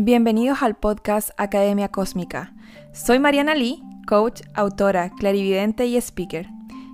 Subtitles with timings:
[0.00, 2.54] Bienvenidos al podcast Academia Cósmica.
[2.92, 6.46] Soy Mariana Lee, coach, autora, clarividente y speaker.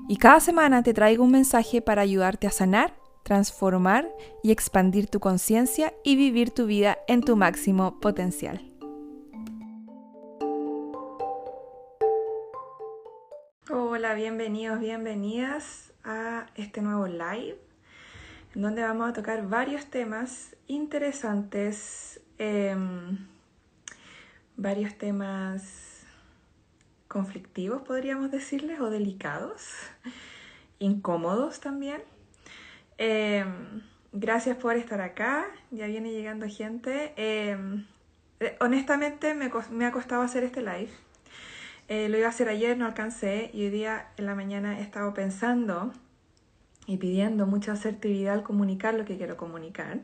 [0.08, 4.08] Y cada semana te traigo un mensaje para ayudarte a sanar, transformar
[4.42, 8.72] y expandir tu conciencia y vivir tu vida en tu máximo potencial.
[13.68, 17.58] Hola, bienvenidos, bienvenidas a este nuevo live,
[18.54, 23.18] en donde vamos a tocar varios temas interesantes Em,
[24.56, 26.04] varios temas
[27.08, 29.62] conflictivos, podríamos decirles, o delicados,
[30.78, 32.02] incómodos también.
[32.98, 37.12] Em, gracias por estar acá, ya viene llegando gente.
[37.16, 37.86] Em,
[38.40, 40.90] eh, honestamente me, me, ha costado hacer este live.
[41.88, 44.82] Eh, lo iba a hacer ayer, no alcancé, y hoy día en la mañana he
[44.82, 45.92] estado pensando
[46.86, 50.00] y pidiendo mucha asertividad al comunicar lo que quiero comunicar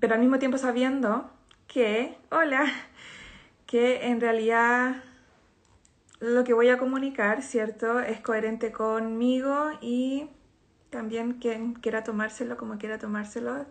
[0.00, 1.30] pero al mismo tiempo sabiendo
[1.66, 2.64] que, hola,
[3.66, 5.02] que en realidad
[6.20, 8.00] lo que voy a comunicar, ¿cierto?
[8.00, 10.28] Es coherente conmigo y
[10.90, 13.66] también quien quiera tomárselo como quiera tomárselo,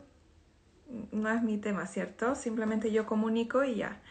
[1.11, 2.35] no es mi tema, ¿cierto?
[2.35, 4.01] Simplemente yo comunico y ya.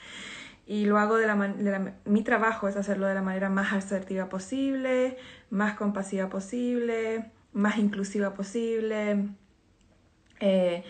[0.67, 4.29] Y lo hago de la, manera, mi trabajo es hacerlo de la manera más asertiva
[4.29, 5.19] posible,
[5.51, 9.29] más compasiva posible, más inclusiva posible.
[10.41, 10.85] Eh,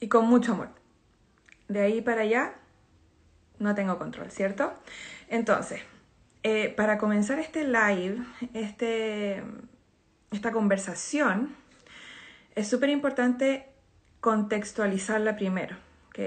[0.00, 0.68] y con mucho amor.
[1.68, 2.54] De ahí para allá
[3.58, 4.72] no tengo control, ¿cierto?
[5.28, 5.80] Entonces,
[6.42, 8.18] eh, para comenzar este live,
[8.54, 9.42] este,
[10.30, 11.56] esta conversación,
[12.54, 13.66] es súper importante
[14.20, 15.76] contextualizarla primero,
[16.08, 16.18] ¿ok?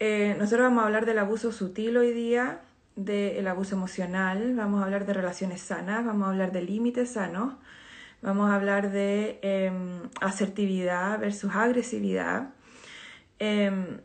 [0.00, 2.60] Eh, nosotros vamos a hablar del abuso sutil hoy día,
[2.96, 7.54] del abuso emocional, vamos a hablar de relaciones sanas, vamos a hablar de límites sanos,
[8.24, 12.54] Vamos a hablar de em, asertividad versus agresividad.
[13.38, 14.00] Em,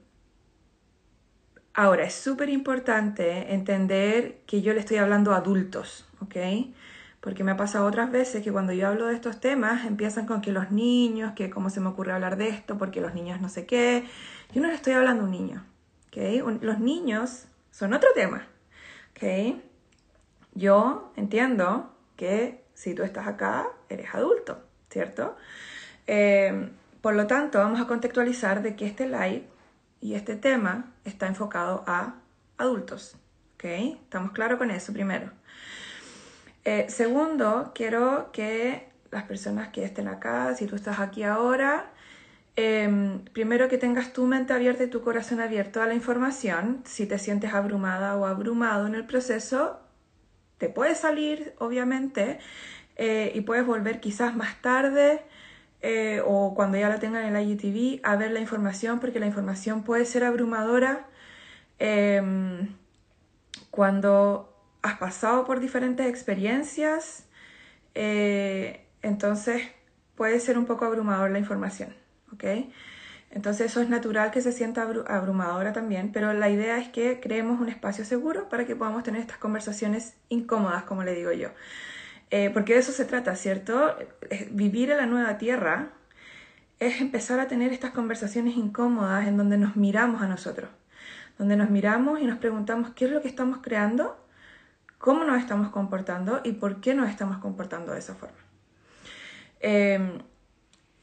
[1.74, 6.36] ahora, es súper importante entender que yo le estoy hablando a adultos, ¿ok?
[7.22, 10.42] Porque me ha pasado otras veces que cuando yo hablo de estos temas empiezan con
[10.42, 13.48] que los niños, que cómo se me ocurre hablar de esto, porque los niños no
[13.48, 14.04] sé qué.
[14.54, 15.66] Yo no le estoy hablando a un niño,
[16.08, 16.62] ¿ok?
[16.62, 18.46] Los niños son otro tema,
[19.12, 19.62] ¿ok?
[20.56, 25.36] Yo entiendo que si tú estás acá, eres adulto, ¿cierto?
[26.08, 26.70] Eh,
[27.02, 29.44] por lo tanto, vamos a contextualizar de que este live
[30.00, 32.16] y este tema está enfocado a
[32.58, 33.18] adultos,
[33.56, 33.66] ¿ok?
[33.66, 35.30] Estamos claros con eso primero.
[36.64, 41.92] Eh, segundo, quiero que las personas que estén acá, si tú estás aquí ahora,
[42.56, 46.82] em, primero que tengas tu mente abierta y tu corazón abierto a la información.
[46.86, 49.82] Si te sientes abrumada o abrumado en el proceso,
[50.60, 52.40] te puede salir, obviamente,
[52.98, 55.24] eh, y puedes volver quizás más tarde
[55.82, 59.26] eh, o cuando ya la tengan en la IGTV a ver la información, porque la
[59.26, 61.08] información puede ser abrumadora
[61.80, 62.76] em,
[63.72, 67.26] cuando has pasado por diferentes experiencias,
[67.96, 69.64] eh, entonces
[70.16, 71.96] puede ser un poco abrumador la información,
[72.34, 72.44] ¿ok?
[73.32, 77.60] Entonces eso es natural que se sienta abrumadora también, pero la idea es que creemos
[77.62, 81.50] un espacio seguro para que podamos tener estas conversaciones incómodas, como le digo yo.
[82.32, 83.96] Eh, porque de eso se trata, ¿cierto?
[84.52, 85.90] Vivir en la nueva tierra
[86.80, 90.70] es empezar a tener estas conversaciones incómodas en donde nos miramos a nosotros,
[91.38, 94.18] donde nos miramos y nos preguntamos qué es lo que estamos creando,
[94.98, 98.38] cómo nos estamos comportando y por qué nos estamos comportando de esa forma.
[99.60, 100.20] Em,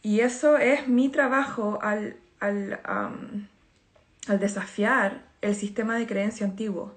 [0.07, 6.95] y eso es mi trabajo al, al, al desafiar el sistema de creencia antiguo.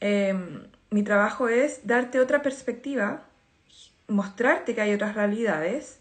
[0.00, 3.22] Em, mi trabajo es darte otra perspectiva,
[4.08, 6.00] mostrarte que hay otras realidades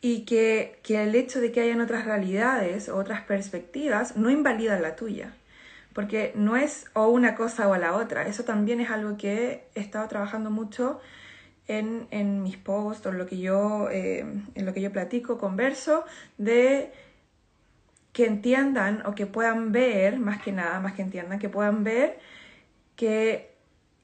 [0.00, 4.80] y que, que, el hecho de que hayan otras realidades o otras perspectivas no invalida
[4.80, 5.34] la tuya.
[5.92, 8.26] Porque no es o una cosa o la otra.
[8.26, 10.98] Eso también es algo que he estado trabajando mucho
[11.68, 14.20] en, en mis posts o lo que yo, eh,
[14.54, 16.04] en lo que yo platico, converso,
[16.38, 16.92] de
[18.12, 22.18] que entiendan o que puedan ver, más que nada, más que entiendan, que puedan ver
[22.96, 23.54] que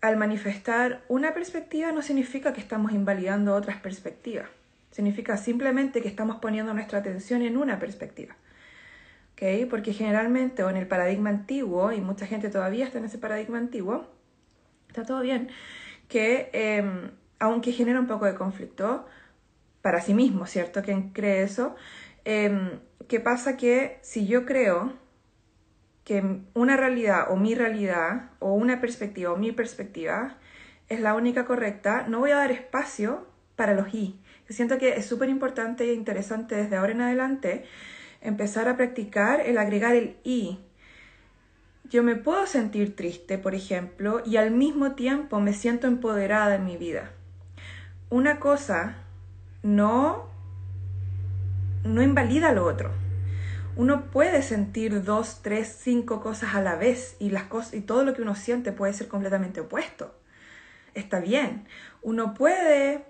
[0.01, 4.49] al manifestar una perspectiva no significa que estamos invalidando otras perspectivas.
[4.91, 8.35] Significa simplemente que estamos poniendo nuestra atención en una perspectiva.
[9.35, 9.65] ¿Okay?
[9.67, 13.59] Porque generalmente, o en el paradigma antiguo, y mucha gente todavía está en ese paradigma
[13.59, 14.07] antiguo,
[14.89, 15.51] está todo bien,
[16.09, 19.07] que em, aunque genera un poco de conflicto
[19.83, 20.83] para sí mismo, ¿cierto?
[20.83, 21.75] Quien cree eso,
[22.25, 22.79] eh,
[23.09, 23.57] ¿qué pasa?
[23.57, 24.93] Que si yo creo
[26.05, 30.37] que una realidad o mi realidad o una perspectiva o mi perspectiva
[30.89, 33.27] es la única correcta, no voy a dar espacio
[33.57, 34.19] para los y.
[34.49, 37.65] siento que es súper importante e interesante desde ahora en adelante
[38.21, 40.59] empezar a practicar el agregar el y.
[41.85, 46.65] Yo me puedo sentir triste, por ejemplo, y al mismo tiempo me siento empoderada en
[46.65, 47.13] mi vida.
[48.11, 48.97] Una cosa
[49.63, 50.29] no,
[51.85, 52.91] no invalida lo otro.
[53.77, 58.05] Uno puede sentir dos, tres, cinco cosas a la vez y, las cosas, y todo
[58.05, 60.13] lo que uno siente puede ser completamente opuesto.
[60.95, 61.69] Está bien.
[62.03, 63.05] Uno puede,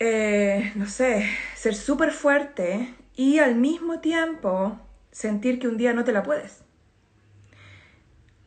[0.00, 1.24] eh, no sé,
[1.54, 4.80] ser súper fuerte y al mismo tiempo
[5.12, 6.64] sentir que un día no te la puedes.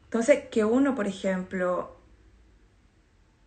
[0.04, 1.97] Entonces, que uno, por ejemplo,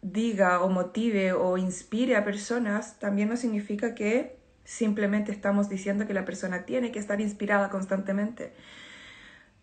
[0.03, 6.15] diga o motive o inspire a personas también no significa que simplemente estamos diciendo que
[6.15, 8.53] la persona tiene que estar inspirada constantemente.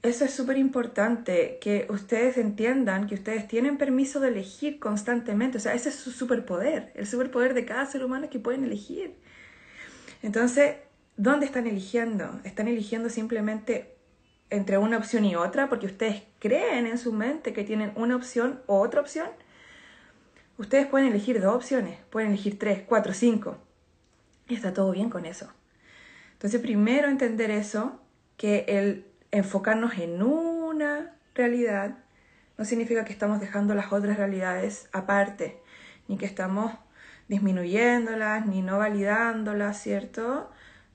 [0.04, 5.58] Eso es súper importante, que ustedes entiendan que ustedes tienen permiso de elegir constantemente.
[5.58, 6.92] O sea, ese es su superpoder.
[6.94, 9.16] El superpoder de cada ser humano que pueden elegir.
[10.22, 10.76] Entonces,
[11.16, 12.40] ¿dónde están eligiendo?
[12.44, 13.96] ¿Están eligiendo simplemente
[14.50, 18.62] entre una opción y otra porque ustedes creen en su mente que tienen una opción
[18.68, 19.28] o otra opción?
[20.58, 23.58] Ustedes pueden elegir dos opciones, pueden elegir tres, cuatro, cinco.
[24.48, 25.52] Y está todo bien con eso.
[26.34, 28.00] Entonces, primero entender eso,
[28.38, 31.98] que el enfocarnos en una realidad
[32.58, 35.62] no significa que estamos dejando las otras realidades aparte,
[36.08, 36.74] ni que estamos
[37.28, 40.50] disminuyéndolas, ni no validándolas, ¿cierto?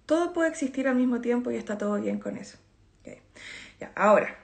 [0.07, 2.59] Todo puede existir al mismo tiempo y está todo bien con eso.
[3.79, 4.37] Ya, ahora,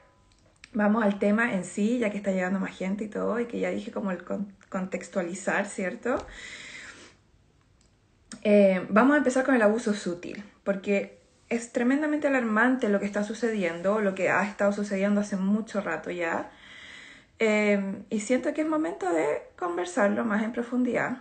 [0.73, 3.59] vamos al tema en sí, ya que está llegando más gente y todo, y que
[3.59, 4.23] ya dije como el
[4.69, 6.25] contextualizar, ¿cierto?
[8.43, 11.19] Eh, vamos a empezar con el abuso sutil, porque
[11.49, 16.11] es tremendamente alarmante lo que está sucediendo, lo que ha estado sucediendo hace mucho rato
[16.11, 16.51] ya.
[17.39, 21.19] Em, y siento que es momento de conversarlo más en profundidad.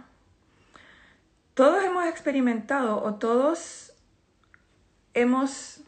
[1.53, 3.94] Todos hemos experimentado o todos
[5.13, 5.81] hemos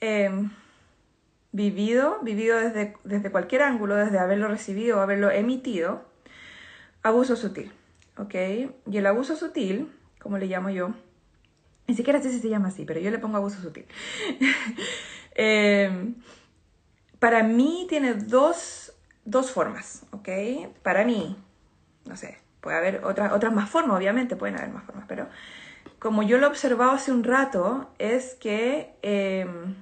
[0.00, 0.50] em,
[1.56, 6.04] vivido, vivido desde, desde cualquier ángulo, desde haberlo recibido o haberlo emitido,
[7.02, 7.72] abuso sutil.
[8.18, 8.34] ¿Ok?
[8.34, 10.94] Y el abuso sutil, como le llamo yo,
[11.86, 13.86] ni siquiera sé si se llama así, pero yo le pongo abuso sutil.
[15.38, 16.14] Eh,
[17.18, 18.94] para mí tiene dos,
[19.26, 20.30] dos, formas, ¿ok?
[20.82, 21.36] Para mí,
[22.06, 25.28] no sé, puede haber otras, otras más formas, obviamente pueden haber más formas, pero
[25.98, 29.74] como yo lo he observado hace un rato, es que em,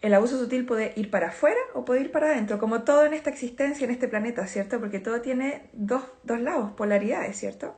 [0.00, 3.14] el abuso sutil puede ir para afuera o puede ir para adentro, como todo en
[3.14, 4.78] esta existencia, en este planeta, ¿cierto?
[4.78, 7.76] Porque todo tiene dos, dos lados, polaridades, ¿cierto?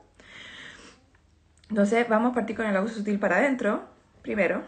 [1.69, 3.85] Entonces vamos a partir con el abuso sutil para adentro,
[4.21, 4.63] primero.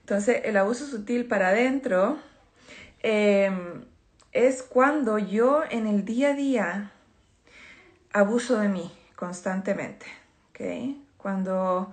[0.00, 2.18] Entonces el abuso sutil para adentro
[3.02, 3.84] em,
[4.32, 6.92] es cuando yo en el día a día
[8.12, 10.06] abuso de mí constantemente.
[10.50, 11.04] ¿okay?
[11.16, 11.92] Cuando,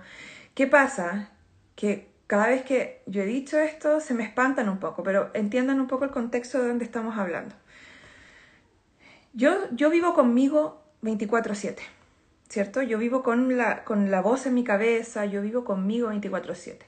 [0.54, 1.30] ¿qué pasa?
[1.76, 5.80] Que cada vez que yo he dicho esto se me espantan un poco, pero entiendan
[5.80, 7.56] un poco el contexto de donde estamos hablando.
[9.32, 11.82] Yo, yo vivo conmigo 24/7.
[12.48, 12.82] ¿cierto?
[12.82, 16.78] Yo vivo con la, con la voz en mi cabeza, yo vivo conmigo 24/7.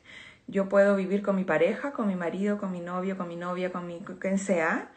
[0.46, 3.72] Yo puedo vivir con mi pareja, con mi marido, con mi novio, con mi novia,
[3.72, 4.92] con mi quien sea,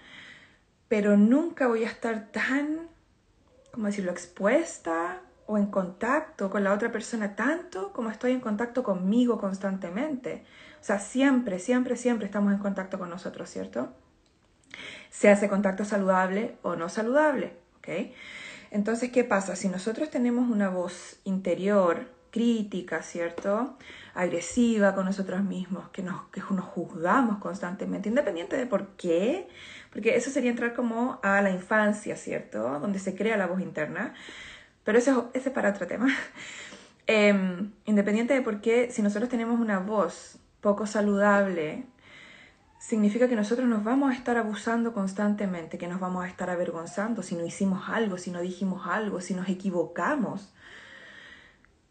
[0.90, 2.88] pero nunca voy a estar tan,
[3.72, 8.84] ¿cómo decirlo?, expuesta o en contacto con la otra persona tanto como estoy en contacto
[8.84, 10.44] conmigo constantemente.
[10.82, 13.94] O sea, siempre, siempre, siempre estamos en contacto con nosotros, ¿cierto?
[15.10, 18.14] Se hace contacto saludable o no saludable, ¿ok?
[18.72, 19.56] Entonces, ¿qué pasa?
[19.56, 23.78] Si nosotros tenemos una voz interior crítica, ¿cierto?
[24.14, 29.48] Agresiva con nosotros mismos, que nos, que nos juzgamos constantemente, independiente de por qué,
[29.90, 32.80] porque eso sería entrar como a la infancia, ¿cierto?
[32.82, 34.14] Donde se crea la voz interna,
[34.86, 36.08] pero eso, ese es para otro tema.
[37.08, 41.86] Em, independiente de por qué, si nosotros tenemos una voz poco saludable,
[42.80, 47.22] significa que nosotros nos vamos a estar abusando constantemente, que nos vamos a estar avergonzando
[47.22, 50.52] si no hicimos algo, si no dijimos algo, si nos equivocamos.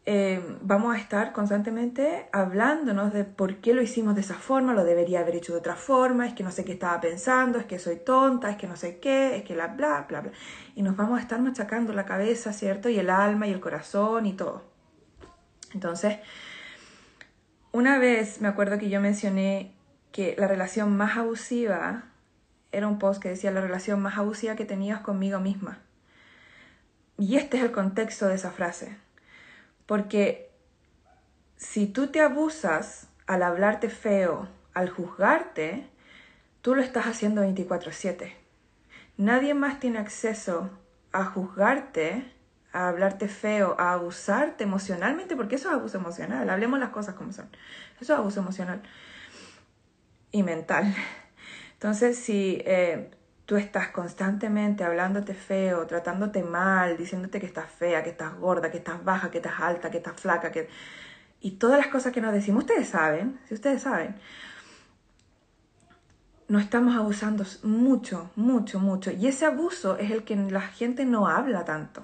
[0.07, 4.83] Eh, vamos a estar constantemente hablándonos de por qué lo hicimos de esa forma, lo
[4.83, 7.79] debería haber hecho de otra forma, es que no sé qué estaba pensando, es que
[7.79, 10.31] soy tonta, es que no sé qué, es que la bla, bla, bla.
[10.75, 12.87] Y nos vamos a estar machacando la cabeza, ¿cierto?
[12.89, 14.63] Y el alma y el corazón y todo.
[15.73, 16.19] Entonces,
[17.71, 19.73] una vez me acuerdo que yo mencioné
[20.11, 22.03] que la relación más abusiva
[22.71, 25.79] era un post que decía la relación más abusiva que tenías conmigo misma.
[27.17, 29.04] Y este es el contexto de esa frase.
[29.85, 30.49] Porque
[31.57, 35.87] si tú te abusas al hablarte feo, al juzgarte,
[36.61, 38.35] tú lo estás haciendo 24/7.
[39.17, 40.69] Nadie más tiene acceso
[41.11, 42.25] a juzgarte,
[42.73, 47.31] a hablarte feo, a abusarte emocionalmente, porque eso es abuso emocional, hablemos las cosas como
[47.31, 47.47] son.
[48.01, 48.81] Eso es abuso emocional
[50.31, 50.93] y mental.
[51.73, 53.11] Entonces, si eh,
[53.45, 58.77] tú estás constantemente hablándote feo, tratándote mal, diciéndote que estás fea, que estás gorda, que
[58.77, 60.67] estás baja, que estás alta, que estás flaca, que...
[61.41, 64.15] y todas las cosas que nos decimos, ustedes saben, si ustedes saben,
[66.47, 69.11] no estamos abusando mucho, mucho, mucho.
[69.11, 72.03] Y ese abuso es el que la gente no habla tanto.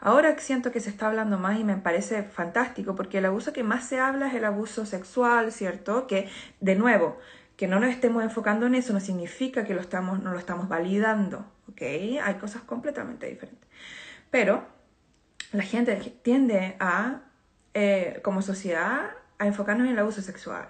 [0.00, 3.62] Ahora siento que se está hablando más y me parece fantástico porque el abuso que
[3.62, 6.06] más se habla es el abuso sexual, ¿cierto?
[6.06, 6.28] Que,
[6.60, 7.18] de nuevo,
[7.56, 10.68] que no nos estemos enfocando en eso no significa que lo estamos, no lo estamos
[10.68, 11.82] validando, ¿ok?
[12.22, 13.68] Hay cosas completamente diferentes.
[14.30, 14.66] Pero
[15.52, 17.20] la gente tiende a,
[17.74, 20.66] eh, como sociedad, a enfocarnos en el abuso sexual,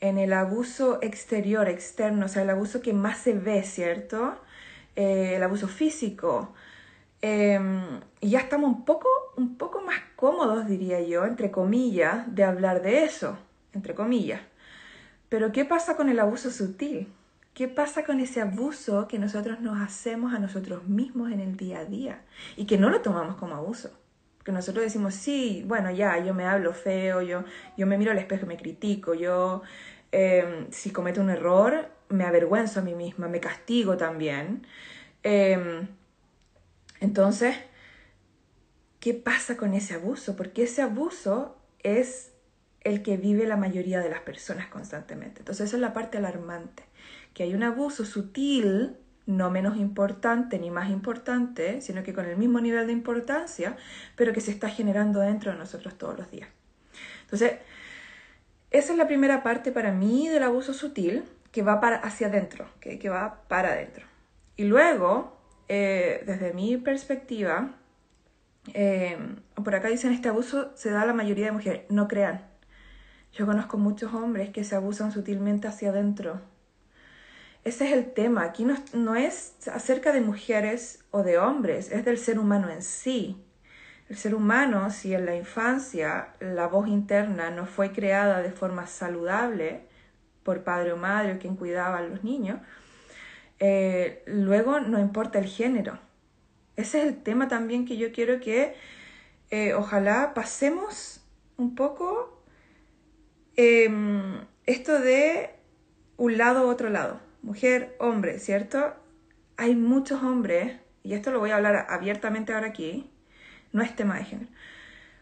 [0.00, 4.40] en el abuso exterior, externo, o sea, el abuso que más se ve, ¿cierto?
[4.94, 6.54] Eh, el abuso físico.
[7.22, 12.44] Em, y ya estamos un poco, un poco más cómodos, diría yo, entre comillas, de
[12.44, 13.38] hablar de eso,
[13.72, 14.40] entre comillas.
[15.36, 17.12] Pero ¿qué pasa con el abuso sutil?
[17.52, 21.80] ¿Qué pasa con ese abuso que nosotros nos hacemos a nosotros mismos en el día
[21.80, 22.22] a día
[22.56, 23.90] y que no lo tomamos como abuso?
[24.44, 27.44] Que nosotros decimos, sí, bueno, ya, yo me hablo feo, yo,
[27.76, 29.60] yo me miro al espejo y me critico, yo
[30.10, 34.66] em, si cometo un error me avergüenzo a mí misma, me castigo también.
[35.22, 35.86] Em,
[37.00, 37.54] entonces,
[39.00, 40.34] ¿qué pasa con ese abuso?
[40.34, 42.32] Porque ese abuso es
[42.86, 45.40] el que vive la mayoría de las personas constantemente.
[45.40, 46.84] Entonces esa es la parte alarmante,
[47.34, 52.36] que hay un abuso sutil, no menos importante ni más importante, sino que con el
[52.36, 53.76] mismo nivel de importancia,
[54.14, 56.48] pero que se está generando dentro de nosotros todos los días.
[57.22, 57.54] Entonces,
[58.70, 62.68] esa es la primera parte para mí del abuso sutil, que va para, hacia adentro,
[62.80, 64.06] que va para adentro.
[64.56, 65.36] Y luego,
[65.68, 67.74] eh, desde mi perspectiva,
[68.74, 69.16] eh,
[69.54, 72.55] por acá dicen este abuso se da a la mayoría de mujeres, no crean
[73.36, 76.40] yo conozco muchos hombres que se abusan sutilmente hacia adentro.
[77.64, 78.44] Ese es el tema.
[78.44, 83.36] Aquí no, es acerca de mujeres o de hombres, es del ser humano en sí.
[84.08, 88.86] El ser humano, si en la infancia la voz interna no fue creada de forma
[88.86, 89.82] saludable
[90.42, 92.60] por padre o madre quien cuidaba a los niños,
[93.58, 95.98] eh, luego no importa el género.
[96.76, 98.74] Ese es el tema también que yo quiero que
[99.50, 101.20] eh, ojalá pasemos
[101.56, 102.35] un poco
[103.56, 105.50] Em, esto de
[106.18, 108.94] un lado u otro lado, mujer, hombre, ¿cierto?
[109.56, 113.10] Hay muchos hombres, y esto lo voy a hablar abiertamente ahora aquí,
[113.72, 114.50] no es tema de género.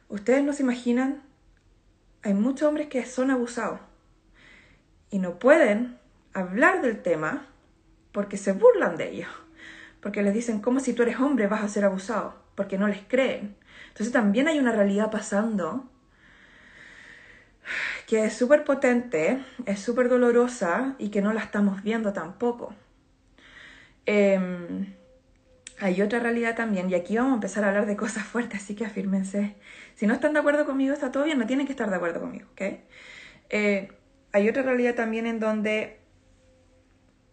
[0.09, 1.23] Ustedes no se imaginan,
[2.23, 3.79] hay muchos hombres que son abusados
[5.11, 5.99] y no pueden
[6.33, 7.47] hablar del tema
[8.11, 9.31] porque se burlan de ellos,
[10.00, 12.35] porque les dicen, ¿cómo si tú eres hombre vas a ser abusado?
[12.57, 13.57] Porque no les creen.
[13.88, 15.88] Entonces también hay una realidad pasando
[18.06, 22.75] que es súper potente, es súper dolorosa y que no la estamos viendo tampoco.
[24.06, 24.94] Em,
[25.80, 28.75] hay otra realidad también, y aquí vamos a empezar a hablar de cosas fuertes, así
[28.75, 29.54] que afírmense.
[29.94, 32.21] Si no están de acuerdo conmigo, está todo bien, no tienen que estar de acuerdo
[32.21, 32.62] conmigo, ¿ok?
[33.50, 33.92] Eh,
[34.33, 35.99] hay otra realidad también en donde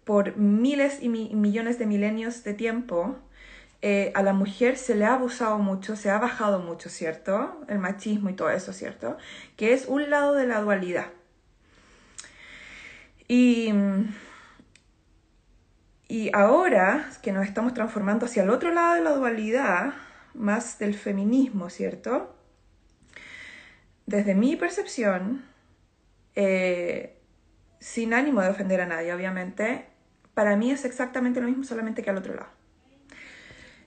[0.04, 3.18] por miles y millones de milenios de tiempo,
[3.82, 7.62] eh, a la mujer se le ha abusado mucho, se ha bajado mucho, ¿cierto?
[7.68, 9.18] El machismo y todo eso, ¿cierto?
[9.58, 11.08] Que es un lado de la dualidad.
[13.28, 13.74] Y,
[16.08, 19.94] y ahora que nos estamos transformando hacia el otro lado de la dualidad,
[20.34, 22.36] más del feminismo, ¿cierto?
[24.06, 25.44] Desde mi percepción,
[26.36, 27.20] eh,
[27.80, 29.88] sin ánimo de ofender a nadie, obviamente,
[30.34, 32.61] para mí es exactamente lo mismo, solamente que al otro lado.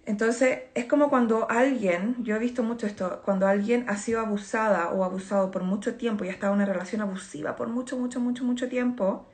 [0.06, 4.90] Entonces, es como cuando alguien, yo he visto mucho esto, cuando alguien ha sido abusada
[4.90, 8.20] o abusado por mucho tiempo y ha estado en una relación abusiva por mucho, mucho,
[8.20, 9.26] mucho, mucho tiempo,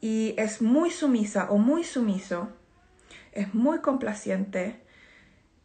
[0.00, 2.50] y es muy sumisa o muy sumiso,
[3.32, 4.80] es muy complaciente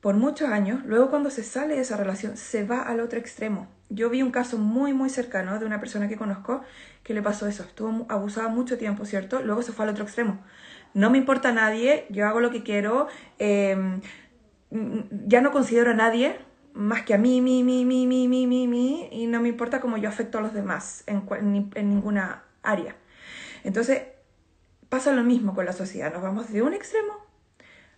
[0.02, 3.68] por muchos años, luego cuando se sale de esa relación se va al otro extremo.
[3.90, 6.62] Yo vi un caso muy, muy cercano de una persona que conozco
[7.04, 9.42] que le pasó eso, estuvo abusada mucho tiempo, ¿cierto?
[9.42, 10.40] Luego se fue al otro extremo
[10.94, 14.02] no me importa a nadie, yo hago lo que quiero, em,
[15.28, 16.38] ya no considero a nadie
[16.74, 19.82] más que a mí, mí, mí, mí, mí, mí, mí, mí, y no me importa
[19.82, 21.24] cómo yo afecto a los demás en,
[21.76, 22.96] en ninguna área.
[23.64, 24.04] Entonces,
[24.88, 27.14] pasa lo mismo con la sociedad, nos vamos de un extremo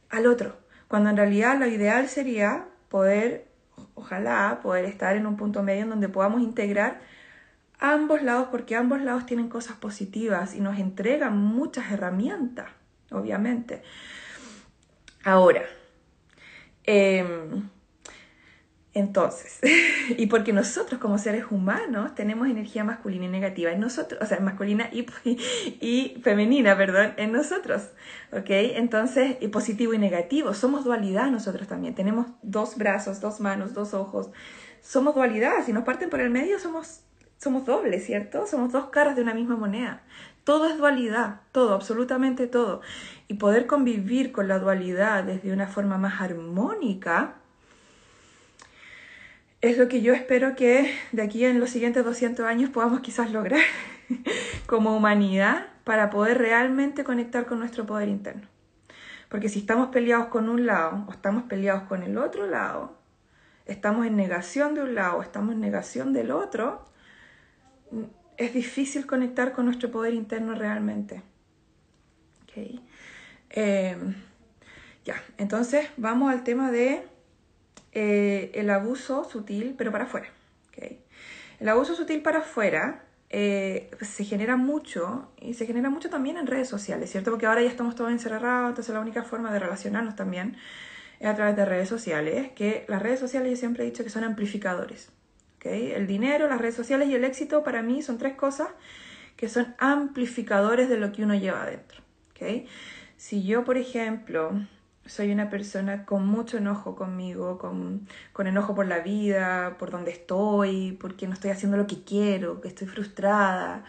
[0.09, 0.57] al otro,
[0.87, 3.47] cuando en realidad lo ideal sería poder,
[3.93, 7.01] ojalá, poder estar en un punto medio en donde podamos integrar
[7.79, 12.69] ambos lados, porque ambos lados tienen cosas positivas y nos entregan muchas herramientas
[13.11, 13.81] obviamente.
[15.23, 15.63] Ahora,
[16.83, 17.69] em,
[18.93, 19.59] Entonces,
[20.17, 24.39] y porque nosotros como seres humanos tenemos energía masculina y negativa en nosotros, o sea,
[24.41, 25.05] masculina y,
[25.79, 27.83] y femenina, perdón, en nosotros,
[28.33, 28.49] ¿ok?
[28.49, 33.93] Entonces, y positivo y negativo, somos dualidad nosotros también, tenemos dos brazos, dos manos, dos
[33.93, 34.29] ojos,
[34.81, 37.01] somos dualidad, si nos parten por el medio somos,
[37.37, 38.45] somos dobles, ¿cierto?
[38.45, 40.03] Somos dos caras de una misma moneda.
[40.43, 42.81] Todo es dualidad, todo, absolutamente todo.
[43.27, 47.35] Y poder convivir con la dualidad desde una forma más armónica,
[49.61, 53.31] es lo que yo espero que de aquí en los siguientes 200 años podamos quizás
[53.31, 53.61] lograr
[54.65, 58.47] como humanidad para poder realmente conectar con nuestro poder interno.
[59.29, 62.97] Porque si estamos peleados con un lado o estamos peleados con el otro lado,
[63.65, 66.85] estamos en negación de un lado o estamos en negación del otro,
[68.41, 71.21] es difícil conectar con nuestro poder interno realmente.
[72.43, 72.83] Okay.
[73.51, 73.95] Eh,
[75.05, 77.03] ya, entonces vamos al tema de
[77.91, 80.27] eh, el abuso sutil, pero para afuera.
[80.69, 80.99] ¿okay?
[81.59, 86.47] El abuso sutil para afuera eh, se genera mucho y se genera mucho también en
[86.47, 87.29] redes sociales, ¿cierto?
[87.29, 90.57] Porque ahora ya estamos todos encerrados, entonces la única forma de relacionarnos también
[91.19, 94.09] es a través de redes sociales, que las redes sociales yo siempre he dicho que
[94.09, 95.11] son amplificadores.
[95.61, 95.91] ¿Okay?
[95.91, 98.69] El dinero, las redes sociales y el éxito para mí son tres cosas
[99.35, 102.01] que son amplificadores de lo que uno lleva adentro.
[102.31, 102.67] ¿okay?
[103.15, 104.51] Si yo, por ejemplo,
[105.05, 110.11] soy una persona con mucho enojo conmigo, con, con, enojo por la vida, por donde
[110.11, 113.83] estoy, porque no estoy haciendo lo que quiero, que estoy frustrada,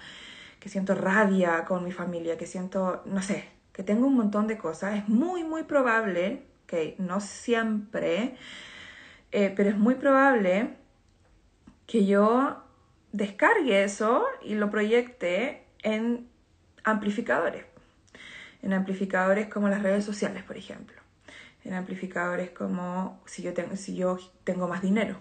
[0.61, 4.59] que siento rabia con mi familia, que siento, no sé, que tengo un montón de
[4.59, 4.97] cosas.
[4.99, 8.37] Es muy, muy probable, que no siempre,
[9.33, 10.82] eh, pero es muy probable
[11.87, 12.63] que yo
[13.13, 16.29] descargue eso y lo proyecte en
[16.85, 17.65] amplificadores.
[18.63, 21.03] En amplificadores como las redes sociales, por ejemplo
[21.65, 25.17] en amplificadores como si yo tengo, si yo tengo más dinero.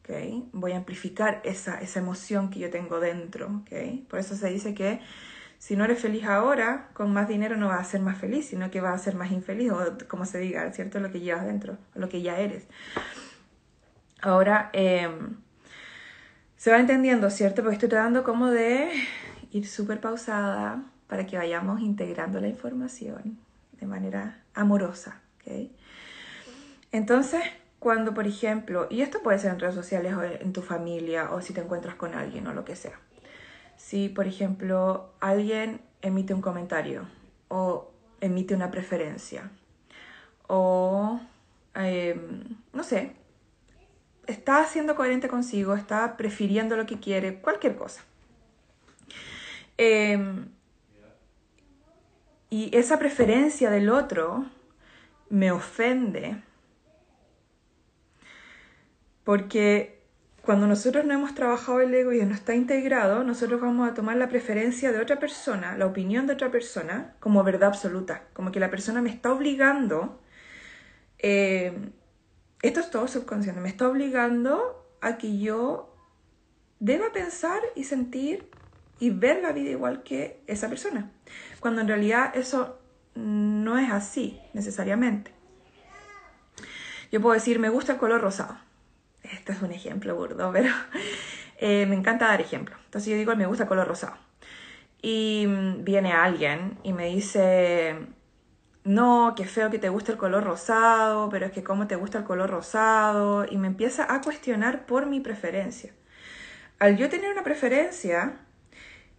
[0.00, 0.48] ¿okay?
[0.52, 3.62] Voy a amplificar esa, esa emoción que yo tengo dentro.
[3.62, 4.06] ¿okay?
[4.08, 5.00] Por eso se dice que
[5.58, 8.70] si no eres feliz ahora, con más dinero no vas a ser más feliz, sino
[8.70, 11.00] que vas a ser más infeliz, o como se diga, ¿cierto?
[11.00, 12.66] Lo que llevas dentro, lo que ya eres.
[14.20, 15.36] Ahora, em,
[16.64, 17.60] se va entendiendo, ¿cierto?
[17.60, 18.88] Porque estoy tratando como de
[19.52, 23.38] ir súper pausada para que vayamos integrando la información
[23.78, 25.20] de manera amorosa.
[26.90, 27.42] Entonces,
[27.78, 31.42] cuando, por ejemplo, y esto puede ser en redes sociales o en tu familia o
[31.42, 32.98] si te encuentras con alguien o lo que sea.
[33.76, 37.06] Si, por ejemplo, alguien emite un comentario
[37.48, 37.90] o
[38.22, 39.50] emite una preferencia
[40.46, 41.20] o,
[41.74, 43.12] em, no sé,
[44.26, 48.02] está siendo coherente consigo, está prefiriendo lo que quiere, cualquier cosa.
[49.76, 50.48] Em,
[52.50, 54.46] y esa preferencia del otro
[55.28, 56.36] me ofende.
[59.24, 60.02] Porque
[60.42, 64.16] cuando nosotros no hemos trabajado el ego y no está integrado, nosotros vamos a tomar
[64.16, 68.24] la preferencia de otra persona, la opinión de otra persona, como verdad absoluta.
[68.34, 70.20] Como que la persona me está obligando.
[71.18, 71.72] Eh,
[72.68, 75.94] esto es todo subconsciente, me está obligando a que yo
[76.80, 78.48] deba pensar y sentir
[78.98, 81.10] y ver la vida igual que esa persona.
[81.60, 82.78] Cuando en realidad eso
[83.14, 85.30] no es así necesariamente.
[87.12, 88.56] Yo puedo decir, me gusta el color rosado.
[89.22, 90.72] Este es un ejemplo burdo, pero
[91.58, 92.76] eh, me encanta dar ejemplo.
[92.86, 94.16] Entonces yo digo, me gusta el color rosado.
[95.02, 95.46] Y
[95.80, 97.94] viene alguien y me dice,
[98.84, 102.18] no, qué feo que te guste el color rosado, pero es que cómo te gusta
[102.18, 103.46] el color rosado.
[103.50, 105.92] Y me empieza a cuestionar por mi preferencia.
[106.78, 108.36] Al yo tener una preferencia,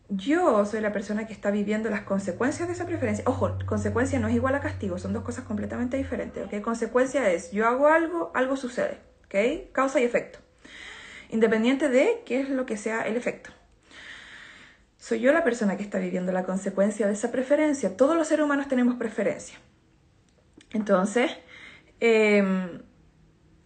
[0.09, 3.23] yo soy la persona que está viviendo las consecuencias de esa preferencia.
[3.27, 6.61] Ojo, consecuencia no es igual a castigo, son dos cosas completamente diferentes, ¿ok?
[6.61, 9.71] Consecuencia es, yo hago algo, algo sucede, ¿ok?
[9.71, 10.39] Causa y efecto.
[11.29, 13.49] Independiente de qué es lo que sea el efecto.
[15.05, 17.95] Soy yo la persona que está viviendo la consecuencia de esa preferencia.
[17.95, 19.55] Todos los seres humanos tenemos preferencia.
[20.71, 21.29] Entonces,
[21.99, 22.81] em,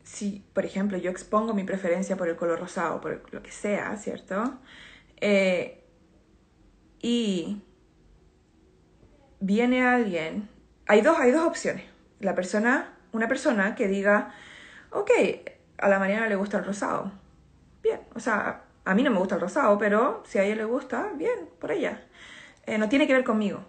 [0.04, 3.96] si, por ejemplo, yo expongo mi preferencia por el color rosado, por lo que sea,
[3.96, 4.60] ¿cierto?
[5.22, 5.82] Eh,
[7.02, 7.64] y
[9.40, 10.50] viene alguien,
[10.88, 11.86] hay dos, hay dos opciones.
[12.20, 14.36] La persona, una persona que diga,
[14.92, 15.12] ok,
[15.78, 17.14] a la Mariana le gusta el rosado.
[17.82, 20.66] Bien, o sea, a mí no me gusta el rosado, pero si a ella le
[20.66, 22.02] gusta, bien, por ella.
[22.66, 23.64] Eh, no tiene que ver conmigo.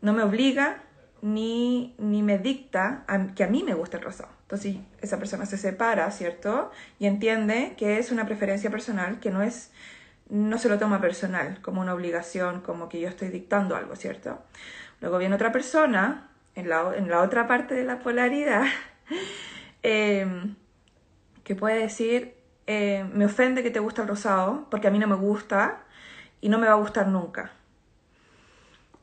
[0.00, 0.82] No me obliga
[1.22, 4.30] ni, ni me dicta que a mí me gusta el rosado.
[4.42, 6.70] Entonces esa persona se separa, ¿cierto?
[6.98, 9.70] Y entiende que es una preferencia personal, que no es
[10.28, 14.42] no se lo toma personal, como una obligación, como que yo estoy dictando algo, ¿cierto?
[15.00, 18.64] Luego viene otra persona, en la, en la otra parte de la polaridad,
[19.82, 20.56] em,
[21.42, 22.34] que puede decir,
[22.66, 25.84] eh, me ofende que te gusta el rosado, porque a mí no me gusta
[26.40, 27.52] y no me va a gustar nunca.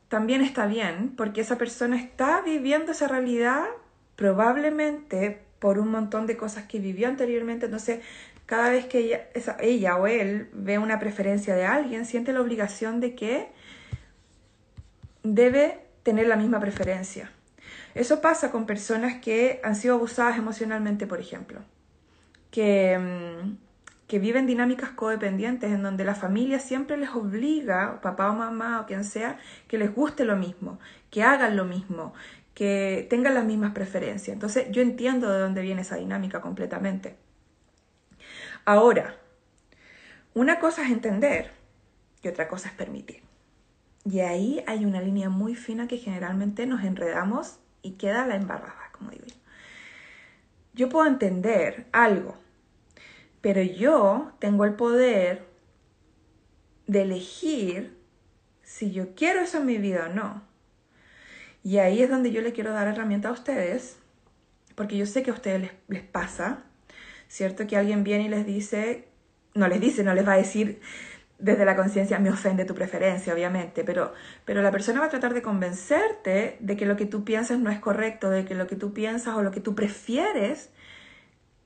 [0.08, 3.64] También está bien, porque esa persona está viviendo esa realidad
[4.16, 7.66] probablemente por un montón de cosas que vivió anteriormente.
[7.66, 8.00] Entonces,
[8.46, 9.28] cada vez que ella,
[9.60, 13.48] ella o él ve una preferencia de alguien, siente la obligación de que
[15.22, 17.30] debe tener la misma preferencia.
[17.94, 21.60] Eso pasa con personas que han sido abusadas emocionalmente, por ejemplo,
[22.52, 23.56] que, mm,
[24.06, 28.86] que viven dinámicas codependientes en donde la familia siempre les obliga, papá o mamá o
[28.86, 30.78] quien sea, que les guste lo mismo,
[31.10, 32.12] que hagan lo mismo,
[32.54, 34.34] que tengan las mismas preferencias.
[34.34, 37.16] Entonces yo entiendo de dónde viene esa dinámica completamente.
[38.66, 39.16] Ahora,
[40.34, 41.50] una cosa es entender
[42.22, 43.22] y otra cosa es permitir.
[44.04, 48.90] Y ahí hay una línea muy fina que generalmente nos enredamos y queda la embarrada,
[48.92, 49.24] como digo.
[50.74, 52.36] Yo puedo entender algo,
[53.40, 55.44] pero yo tengo el poder
[56.86, 57.98] de elegir
[58.62, 60.42] si yo quiero eso en mi vida o no.
[61.62, 63.98] Y ahí es donde yo le quiero dar herramienta a ustedes,
[64.74, 66.64] porque yo sé que a ustedes les, les pasa,
[67.28, 67.66] ¿cierto?
[67.66, 69.08] Que alguien viene y les dice,
[69.54, 70.80] no les dice, no les va a decir,
[71.42, 75.34] desde la conciencia me ofende tu preferencia, obviamente, pero, pero la persona va a tratar
[75.34, 78.76] de convencerte de que lo que tú piensas no es correcto, de que lo que
[78.76, 80.70] tú piensas o lo que tú prefieres,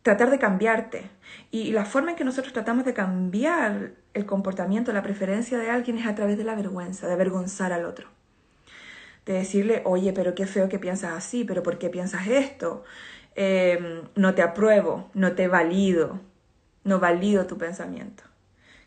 [0.01, 1.11] tratar de cambiarte.
[1.51, 5.99] Y la forma en que nosotros tratamos de cambiar el comportamiento, la preferencia de alguien
[5.99, 8.09] es a través de la vergüenza, de avergonzar al otro.
[9.27, 12.83] De decirle, oye, pero qué feo que piensas así, pero ¿por qué piensas esto?
[13.35, 16.19] Em, no te apruebo, no te valido,
[16.85, 18.23] no valido tu pensamiento.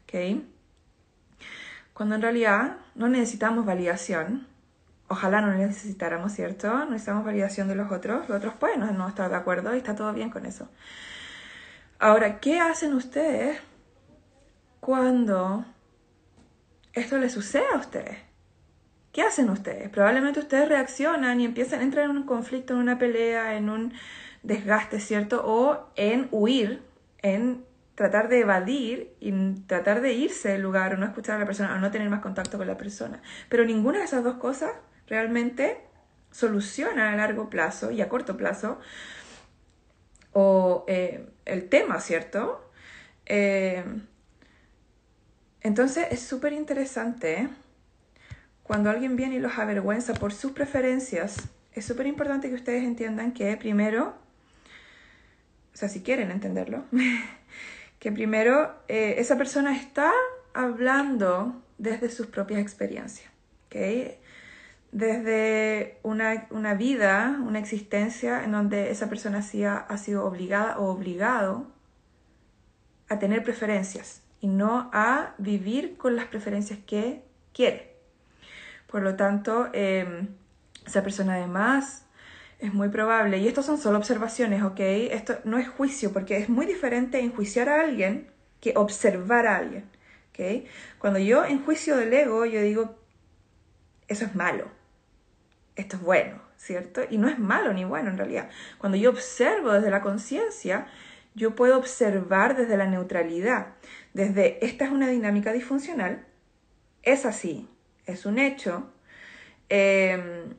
[0.06, 0.48] ¿Okay?
[2.00, 4.48] Cuando en realidad no necesitamos validación.
[5.10, 6.70] Ojalá no necesitáramos, ¿cierto?
[6.70, 8.30] No necesitamos validación de los otros.
[8.30, 10.70] Los otros pueden no estar de acuerdo y está todo bien con eso.
[12.00, 13.60] Ahora, ¿qué hacen ustedes
[14.80, 15.66] cuando
[16.94, 18.18] esto les sucede a ustedes?
[19.12, 19.90] ¿Qué hacen ustedes?
[19.90, 23.92] Probablemente ustedes reaccionan y empiezan a entrar en un conflicto, en una pelea, en un
[24.42, 25.42] desgaste, ¿cierto?
[25.46, 26.82] O en huir,
[27.22, 27.66] en
[28.00, 29.34] tratar de evadir y
[29.68, 32.22] tratar de irse del lugar o no escuchar a la persona o no tener más
[32.22, 33.22] contacto con la persona.
[33.50, 34.72] Pero ninguna de esas dos cosas
[35.06, 35.82] realmente
[36.32, 38.80] soluciona a largo plazo y a corto plazo
[40.32, 42.72] o eh, el tema, ¿cierto?
[43.26, 43.84] Eh,
[45.60, 47.50] entonces es súper interesante
[48.64, 51.50] cuando alguien viene y los avergüenza por sus preferencias.
[51.74, 54.16] Es súper importante que ustedes entiendan que primero,
[55.74, 56.86] o sea, si quieren entenderlo,
[58.00, 60.12] que primero eh, esa persona está
[60.54, 63.32] hablando desde sus propias experiencias,
[64.92, 71.68] desde una, una, vida, una existencia en donde esa persona ha sido obligada o obligado
[73.10, 77.96] a tener preferencias y no a vivir con las preferencias que quiere.
[78.88, 80.30] Por lo tanto, em,
[80.86, 82.06] esa persona además
[82.60, 83.38] es muy probable.
[83.40, 84.80] Y esto son solo observaciones, ¿ok?
[84.80, 89.86] Esto no es juicio, porque es muy diferente enjuiciar a alguien que observar a alguien,
[90.30, 90.68] ¿ok?
[91.00, 92.98] Cuando yo enjuicio del ego, yo digo,
[94.08, 94.70] eso es malo,
[95.76, 97.02] esto es bueno, ¿cierto?
[97.10, 98.50] Y no es malo ni bueno en realidad.
[98.78, 100.88] Cuando yo observo desde la conciencia,
[101.36, 103.68] yo puedo observar desde la neutralidad,
[104.14, 106.26] desde esta es una dinámica disfuncional,
[107.04, 107.70] es así,
[108.06, 108.92] es un hecho.
[109.70, 110.52] Eh,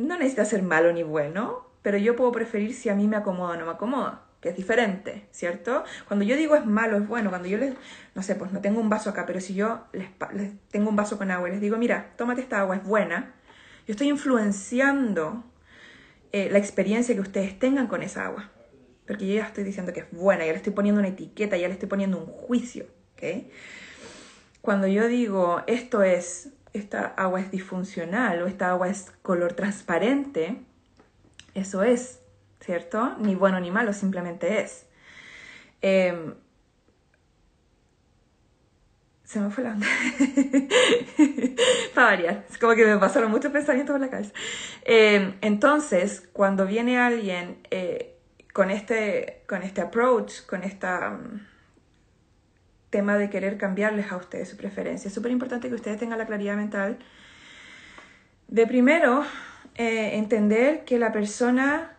[0.00, 3.54] no necesita ser malo ni bueno, pero yo puedo preferir si a mí me acomoda
[3.54, 5.84] o no me acomoda, que es diferente, ¿cierto?
[6.08, 7.74] Cuando yo digo es malo, es bueno, cuando yo les,
[8.14, 10.08] no sé, pues no tengo un vaso acá, pero si yo les,
[10.70, 13.34] tengo un vaso con agua y les digo, mira, tómate esta agua, es buena,
[13.86, 15.44] yo estoy influenciando
[16.32, 18.50] eh, la experiencia que ustedes tengan con esa agua.
[19.06, 21.66] Porque yo ya estoy diciendo que es buena, ya le estoy poniendo una etiqueta, ya
[21.66, 23.50] le estoy poniendo un juicio, ¿ok?
[24.60, 30.62] Cuando yo digo esto es esta agua es disfuncional o esta agua es color transparente,
[31.54, 32.20] eso es,
[32.60, 33.16] ¿cierto?
[33.18, 34.86] Ni bueno ni malo, simplemente es.
[35.82, 36.34] Em,
[39.24, 39.86] se me fue la onda.
[41.94, 42.44] Para variar.
[42.50, 44.32] Es como que me pasaron muchos pensamientos por la cabeza.
[44.82, 48.16] Em, entonces, cuando viene alguien eh,
[48.52, 51.18] con, este, con este approach, con esta
[52.90, 55.08] tema de querer cambiarles a ustedes su preferencia.
[55.08, 56.98] Es súper importante que ustedes tengan la claridad mental
[58.48, 59.24] de primero
[59.76, 61.96] eh, entender que la persona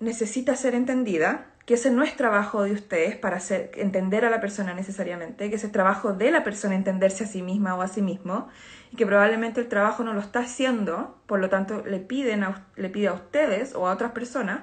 [0.00, 4.40] necesita ser entendida, que ese no es trabajo de ustedes para hacer, entender a la
[4.40, 7.88] persona necesariamente, que ese es trabajo de la persona entenderse a sí misma o a
[7.88, 8.48] sí mismo,
[8.92, 12.46] y que probablemente el trabajo no lo está haciendo, por lo tanto le, piden
[12.76, 14.60] le pide a ustedes o a otras personas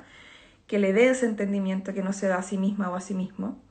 [0.67, 3.13] que le dé ese entendimiento que no se da a sí misma o a sí
[3.13, 3.61] mismo.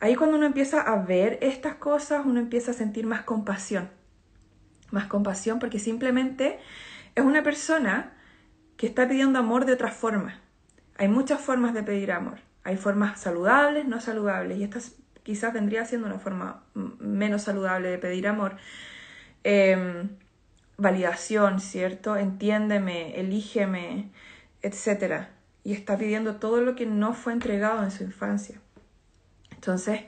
[0.00, 3.90] Ahí cuando uno empieza a ver estas cosas, uno empieza a sentir más compasión.
[4.90, 6.58] Más compasión porque simplemente
[7.14, 8.12] es una persona
[8.76, 10.40] que está pidiendo amor de otra forma.
[10.96, 12.38] Hay muchas formas de pedir amor.
[12.62, 14.58] Hay formas saludables, no saludables.
[14.58, 14.78] Y esta
[15.24, 18.56] quizás vendría siendo una forma menos saludable de pedir amor.
[19.42, 20.10] Em,
[20.76, 22.16] validación, ¿cierto?
[22.16, 24.10] Entiéndeme, elígeme,
[24.62, 25.26] etc.
[25.64, 28.60] Y está pidiendo todo lo que no fue entregado en su infancia.
[29.58, 30.02] Entonces,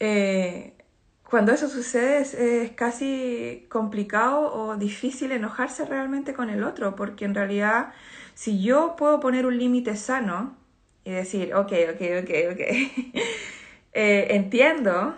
[0.00, 0.72] eh,
[1.28, 7.34] cuando eso sucede es, casi complicado o difícil enojarse realmente con el otro, porque en
[7.34, 7.92] realidad
[8.32, 10.56] si yo puedo poner un límite sano
[11.04, 12.60] y decir, ok, ok, ok, ok,
[13.92, 15.14] eh, entiendo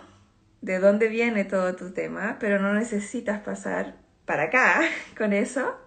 [0.61, 4.81] de dónde viene todo tu tema, pero no necesitas pasar para acá
[5.17, 5.77] con eso,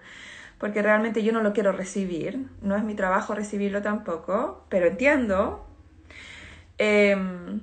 [0.57, 5.70] porque realmente yo no lo quiero recibir, no es mi trabajo recibirlo tampoco, pero entiendo
[6.83, 7.61] Em,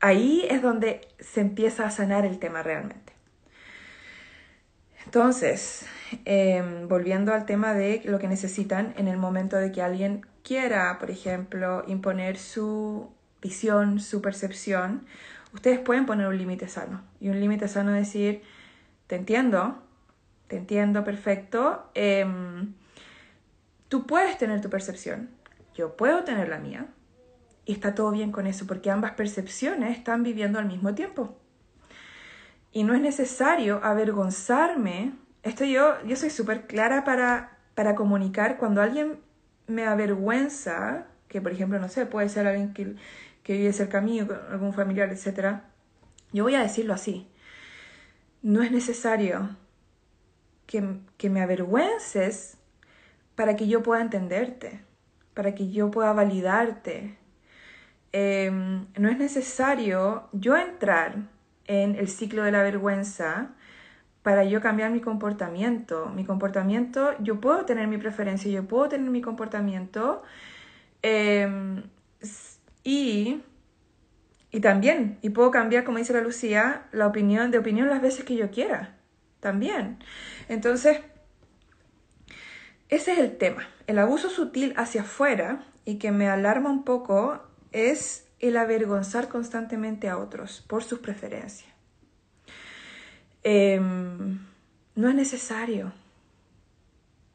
[0.00, 3.12] ahí es donde se empieza a sanar el tema realmente.
[5.04, 5.84] Entonces,
[6.24, 10.98] em, volviendo al tema de lo que necesitan en el momento de que alguien quiera,
[10.98, 13.10] por ejemplo, imponer su
[13.42, 15.04] visión, su percepción,
[15.52, 17.02] ustedes pueden poner un límite sano.
[17.20, 18.42] Y un límite sano es decir,
[19.08, 19.82] te entiendo,
[20.46, 22.72] te entiendo perfecto, em,
[23.88, 25.28] tú puedes tener tu percepción,
[25.74, 26.86] yo puedo tener la mía,
[27.70, 31.38] y está todo bien con eso, porque ambas percepciones están viviendo al mismo tiempo.
[32.72, 35.12] Y no es necesario avergonzarme.
[35.44, 39.20] Esto yo, yo soy súper clara para, para comunicar cuando alguien
[39.68, 42.96] me avergüenza, que por ejemplo, no sé, puede ser alguien que,
[43.44, 45.60] que vive cerca mío, algún familiar, etc.
[46.32, 47.30] Yo voy a decirlo así.
[48.42, 49.48] No es necesario
[50.66, 52.58] que, que me avergüences
[53.36, 54.80] para que yo pueda entenderte,
[55.34, 57.19] para que yo pueda validarte,
[58.12, 61.16] Em, no es necesario yo entrar
[61.66, 63.50] en el ciclo de la vergüenza
[64.22, 66.06] para yo cambiar mi comportamiento.
[66.14, 70.22] Mi comportamiento, yo puedo tener mi preferencia, yo puedo tener mi comportamiento
[71.02, 71.84] em,
[72.84, 73.42] y,
[74.50, 78.24] y también, y puedo cambiar, como dice la Lucía, la opinión de opinión las veces
[78.24, 78.96] que yo quiera.
[79.40, 79.98] También.
[80.48, 81.00] Entonces,
[82.88, 83.68] ese es el tema.
[83.86, 87.40] El abuso sutil hacia afuera y que me alarma un poco
[87.72, 91.70] es el avergonzar constantemente a otros por sus preferencias.
[93.42, 94.38] Em,
[94.94, 95.92] no es necesario.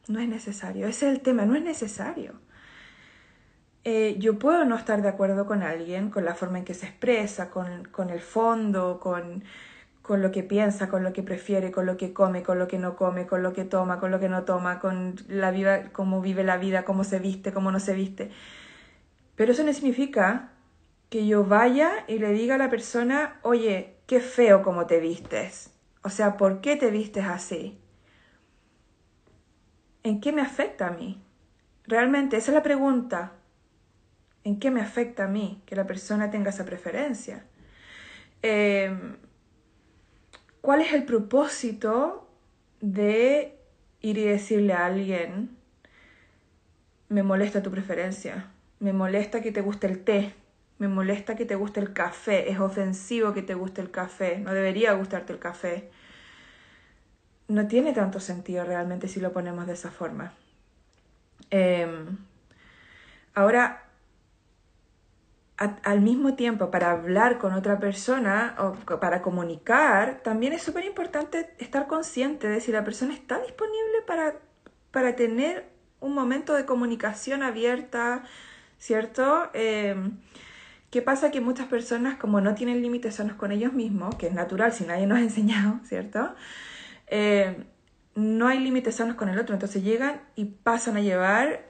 [0.08, 0.86] No es necesario.
[0.86, 2.34] Ese es el tema, no es necesario.
[3.84, 6.86] Eh, yo puedo no estar de acuerdo con alguien, con la forma en que se
[6.86, 9.44] expresa, con, el fondo, con,
[10.02, 12.78] con, lo que piensa, con lo que prefiere, con lo que come, con lo que
[12.78, 16.20] no come, con lo que toma, con lo que no toma, con la vida, cómo
[16.20, 18.32] vive la vida, cómo se viste, cómo no se viste.
[19.36, 20.52] Pero eso no significa
[21.10, 25.70] que yo vaya y le diga a la persona, oye, qué feo como te vistes.
[26.02, 27.78] O sea, ¿por qué te vistes así?
[30.02, 31.22] ¿En qué me afecta a mí?
[31.84, 33.32] Realmente, esa es la pregunta.
[34.44, 37.44] ¿En qué me afecta a mí que la persona tenga esa preferencia?
[38.42, 39.16] Em,
[40.60, 42.28] ¿Cuál es el propósito
[42.80, 43.58] de
[44.00, 45.56] ir y decirle a alguien,
[47.08, 48.52] me molesta tu preferencia?
[48.78, 50.34] Me molesta que te guste el té.
[50.78, 52.50] Me molesta que te guste el café.
[52.50, 54.38] Es ofensivo que te guste el café.
[54.38, 55.90] No debería gustarte el café.
[57.48, 60.34] No tiene tanto sentido realmente si lo ponemos de esa forma.
[61.50, 62.18] Em,
[63.34, 63.84] ahora,
[65.56, 71.54] al mismo tiempo, para hablar con otra persona o para comunicar, también es súper importante
[71.58, 74.36] estar consciente de si la persona está disponible para,
[74.90, 78.24] para tener un momento de comunicación abierta,
[78.78, 79.50] ¿cierto?
[79.54, 80.18] Em,
[80.90, 81.30] ¿Qué pasa?
[81.30, 84.84] Que muchas personas, como no tienen límites sanos con ellos mismos, que es natural si
[84.84, 86.34] nadie nos ha enseñado, ¿cierto?
[87.06, 87.64] Em,
[88.14, 91.66] no hay límites sanos con el otro, entonces llegan y pasan a llevar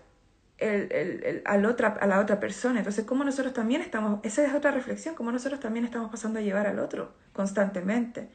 [0.58, 2.78] el, al otra, a la otra persona.
[2.78, 6.42] Entonces, ¿cómo nosotros también estamos, esa es otra reflexión, cómo nosotros también estamos pasando a
[6.42, 8.28] llevar al otro constantemente.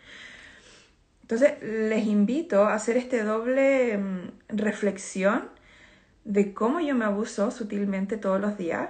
[1.22, 5.50] Entonces, les invito a hacer este doble em, reflexión
[6.24, 8.90] de cómo yo me abuso sutilmente todos los días,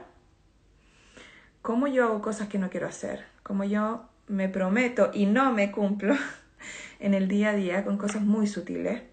[1.62, 5.72] cómo yo hago cosas que no quiero hacer, cómo yo me prometo y no me
[5.72, 6.15] cumplo
[7.00, 9.04] en el día a día con cosas muy sutiles,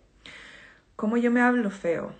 [0.96, 2.12] cómo yo me hablo feo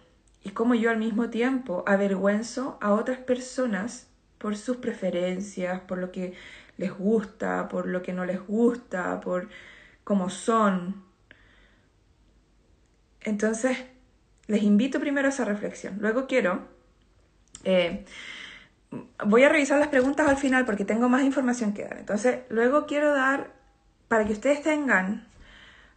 [0.43, 4.09] y cómo yo al mismo tiempo avergüenzo a otras personas
[4.39, 6.35] por sus preferencias, por lo que
[6.77, 9.49] les gusta, por lo que no les gusta, por
[10.05, 11.03] cómo son.
[13.21, 13.79] Entonces,
[14.49, 15.99] les invito primero a esa reflexión.
[16.01, 16.77] Luego quiero
[17.65, 18.05] Eh,
[19.27, 21.99] voy a revisar las preguntas al final porque tengo más información que dar.
[21.99, 23.53] Entonces, luego quiero dar,
[24.09, 25.27] para que ustedes tengan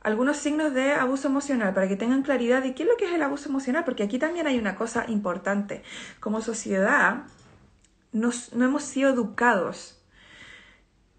[0.03, 3.13] algunos signos de abuso emocional, para que tengan claridad de qué es lo que es
[3.13, 5.83] el abuso emocional, porque aquí también hay una cosa importante.
[6.19, 7.23] Como sociedad,
[8.11, 10.03] no hemos sido educados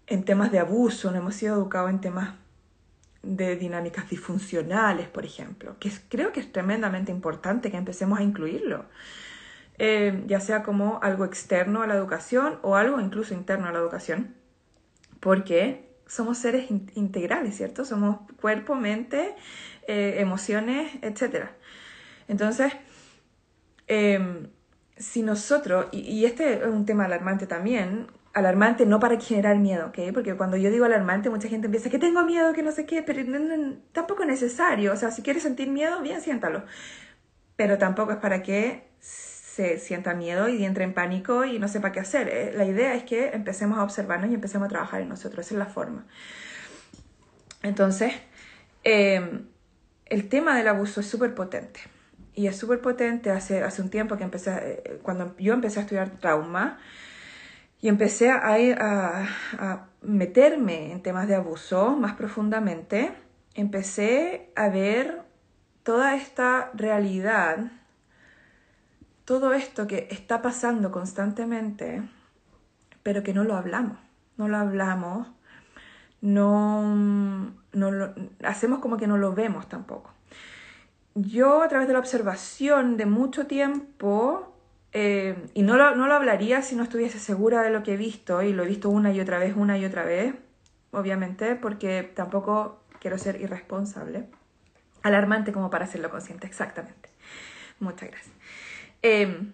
[0.05, 2.35] en temas de abuso, no hemos sido educados en temas
[3.23, 8.85] de dinámicas disfuncionales, por ejemplo, que creo que es tremendamente importante que empecemos a incluirlo.
[9.79, 13.79] Eh, ya sea como algo externo a la educación o algo incluso interno a la
[13.79, 14.35] educación,
[15.19, 17.85] porque somos seres integrales, ¿cierto?
[17.85, 19.35] Somos cuerpo, mente,
[19.87, 21.47] eh, emociones, etc.
[22.27, 22.73] Entonces,
[23.87, 24.49] em,
[24.97, 30.11] si nosotros, y, este es un tema alarmante también, alarmante no para generar miedo, ¿ok?
[30.13, 33.03] Porque cuando yo digo alarmante, mucha gente empieza que tengo miedo, que no sé qué,
[33.03, 33.23] pero
[33.91, 34.91] tampoco es necesario.
[34.91, 36.63] O sea, si quieres sentir miedo, bien, siéntalo.
[37.55, 41.91] Pero tampoco es para que se sienta miedo y entre en pánico y no sepa
[41.91, 42.27] qué hacer.
[42.27, 45.45] Eh, la idea es que empecemos a observarnos y empecemos a trabajar en nosotros.
[45.45, 46.05] Esa es la forma.
[47.61, 48.13] Entonces,
[48.83, 49.47] em,
[50.07, 51.81] el tema del abuso es súper potente.
[52.33, 54.51] Y es súper potente hace, hace un tiempo que empecé,
[54.85, 56.79] eh, cuando yo empecé a estudiar trauma
[57.83, 59.27] y empecé a,
[60.01, 63.13] meterme en temas de abuso más profundamente,
[63.55, 65.23] empecé a ver
[65.83, 67.71] toda esta realidad
[69.25, 72.03] todo esto que está pasando constantemente,
[73.03, 73.97] pero que no lo hablamos,
[74.37, 75.27] no lo hablamos,
[76.21, 76.95] no,
[77.73, 80.13] no lo, hacemos como que no lo vemos tampoco.
[81.15, 84.52] Yo a través de la observación de mucho tiempo,
[84.93, 87.97] eh, y no lo, no lo hablaría si no estuviese segura de lo que he
[87.97, 90.35] visto, y lo he visto una y otra vez, una y otra vez,
[90.91, 94.27] obviamente, porque tampoco quiero ser irresponsable,
[95.01, 97.09] alarmante como para hacerlo consciente, exactamente.
[97.79, 98.35] Muchas gracias.
[99.01, 99.53] Em,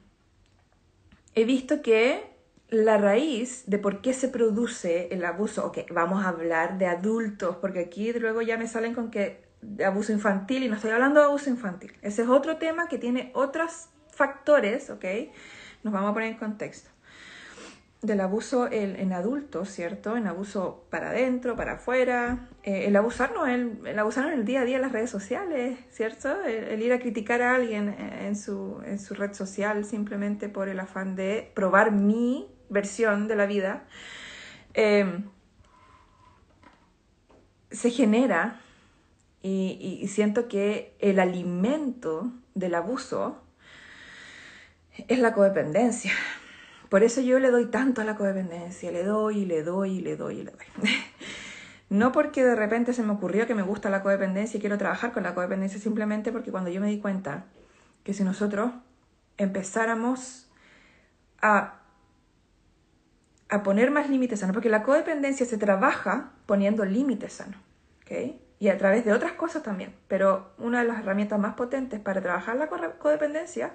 [1.35, 2.29] he visto que
[2.67, 7.55] la raíz de por qué se produce el abuso, ok, vamos a hablar de adultos,
[7.55, 11.21] porque aquí luego ya me salen con que de abuso infantil y no estoy hablando
[11.21, 11.93] de abuso infantil.
[12.01, 15.05] Ese es otro tema que tiene otros factores, ok,
[15.83, 16.89] nos vamos a poner en contexto
[18.01, 20.15] del abuso en adultos, ¿cierto?
[20.15, 24.61] En abuso para adentro, para afuera, eh, el abusarnos, el, el abusarnos en el día
[24.61, 26.43] a día en las redes sociales, ¿cierto?
[26.45, 30.79] El, ir a criticar a alguien en su, en su red social simplemente por el
[30.79, 33.83] afán de probar mi versión de la vida,
[34.75, 35.21] eh,
[37.71, 38.61] se genera
[39.41, 43.41] y siento que el alimento del abuso
[45.07, 46.11] es la codependencia.
[46.89, 50.01] Por eso yo le doy tanto a la codependencia, le doy y le doy y
[50.01, 50.65] le doy y le doy.
[51.89, 55.11] no porque de repente se me ocurrió que me gusta la codependencia y quiero trabajar
[55.11, 57.45] con la codependencia, simplemente porque cuando yo me di cuenta
[58.03, 58.71] que si nosotros
[59.37, 60.49] empezáramos
[61.41, 61.79] a,
[63.49, 67.61] a poner más límites sanos, porque la codependencia se trabaja poniendo límites sanos,
[68.01, 68.35] ¿ok?
[68.59, 72.21] Y a través de otras cosas también, pero una de las herramientas más potentes para
[72.21, 73.73] trabajar la codependencia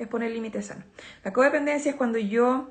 [0.00, 0.84] es poner límites sanos.
[1.22, 2.70] La codependencia es cuando yo,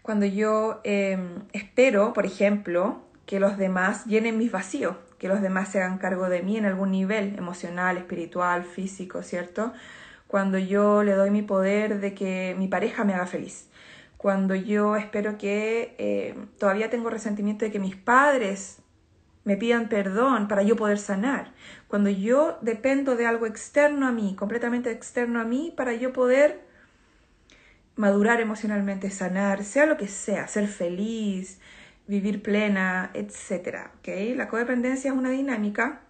[0.00, 5.68] cuando yo em, espero, por ejemplo, que los demás llenen mis vacíos, que los demás
[5.68, 9.72] se hagan cargo de mí en algún nivel emocional, espiritual, físico, ¿cierto?
[10.26, 13.68] Cuando yo le doy mi poder de que mi pareja me haga feliz.
[14.16, 18.78] Cuando yo espero que em, todavía tengo resentimiento de que mis padres
[19.44, 21.52] me pidan perdón para yo poder sanar.
[21.92, 26.62] Cuando yo dependo de algo externo a mí, completamente externo a mí, para yo poder
[27.96, 31.60] madurar emocionalmente, sanar, sea lo que sea, ser feliz,
[32.06, 33.90] vivir plena, etc.
[33.98, 34.34] ¿okay?
[34.34, 36.00] La codependencia es una dinámica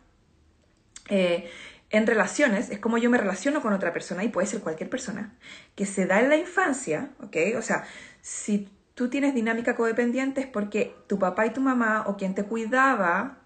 [1.08, 1.50] eh,
[1.90, 5.34] en relaciones, es como yo me relaciono con otra persona, y puede ser cualquier persona,
[5.74, 7.58] que se da en la infancia, ¿ok?
[7.58, 7.82] O sea,
[8.20, 12.44] si tú tienes dinámica codependiente es porque tu papá y tu mamá o quien te
[12.44, 13.41] cuidaba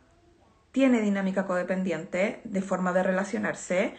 [0.76, 3.94] tiene dinámica codependiente de forma de relacionarse,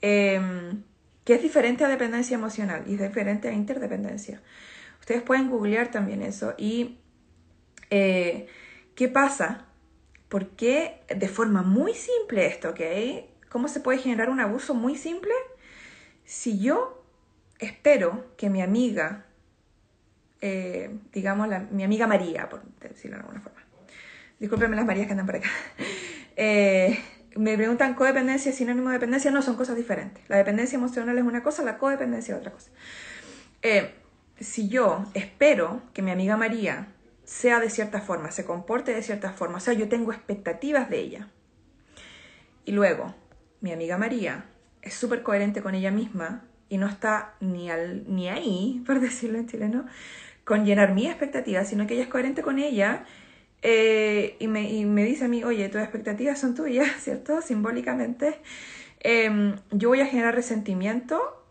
[0.00, 0.82] em,
[1.22, 4.42] que es diferente a dependencia emocional y es diferente a interdependencia.
[4.98, 6.54] Ustedes pueden googlear también eso.
[6.58, 6.98] ¿Y
[7.90, 8.48] eh,
[8.96, 9.66] qué pasa?
[10.28, 12.80] ¿Por qué de forma muy simple esto, ok?
[13.48, 15.34] ¿Cómo se puede generar un abuso muy simple?
[16.24, 17.04] Si yo
[17.60, 19.26] espero que mi amiga
[20.40, 23.58] eh, digamos, mi amiga María, por decirlo de alguna forma.
[24.38, 25.48] Discúlpenme las Marías que andan por acá.
[26.40, 26.96] Eh,
[27.34, 30.22] me preguntan codependencia, sinónimo de dependencia, no, son cosas diferentes.
[30.28, 32.70] La dependencia emocional es una cosa, la codependencia es otra cosa.
[33.62, 33.92] Eh,
[34.38, 36.86] si yo espero que mi amiga María
[37.24, 41.00] sea de cierta forma, se comporte de cierta forma, o sea, yo tengo expectativas de
[41.00, 41.28] ella,
[42.64, 43.16] y luego
[43.60, 44.44] mi amiga María
[44.80, 49.38] es súper coherente con ella misma y no está ni, al, ni ahí, por decirlo
[49.38, 49.86] en chileno,
[50.44, 53.04] con llenar mi expectativa, sino que ella es coherente con ella
[53.62, 57.42] eh, y, me, y, me, dice a mí, oye, tus expectativas son tuyas, ¿cierto?
[57.42, 58.40] Simbólicamente,
[59.00, 61.44] em, yo voy a generar resentimiento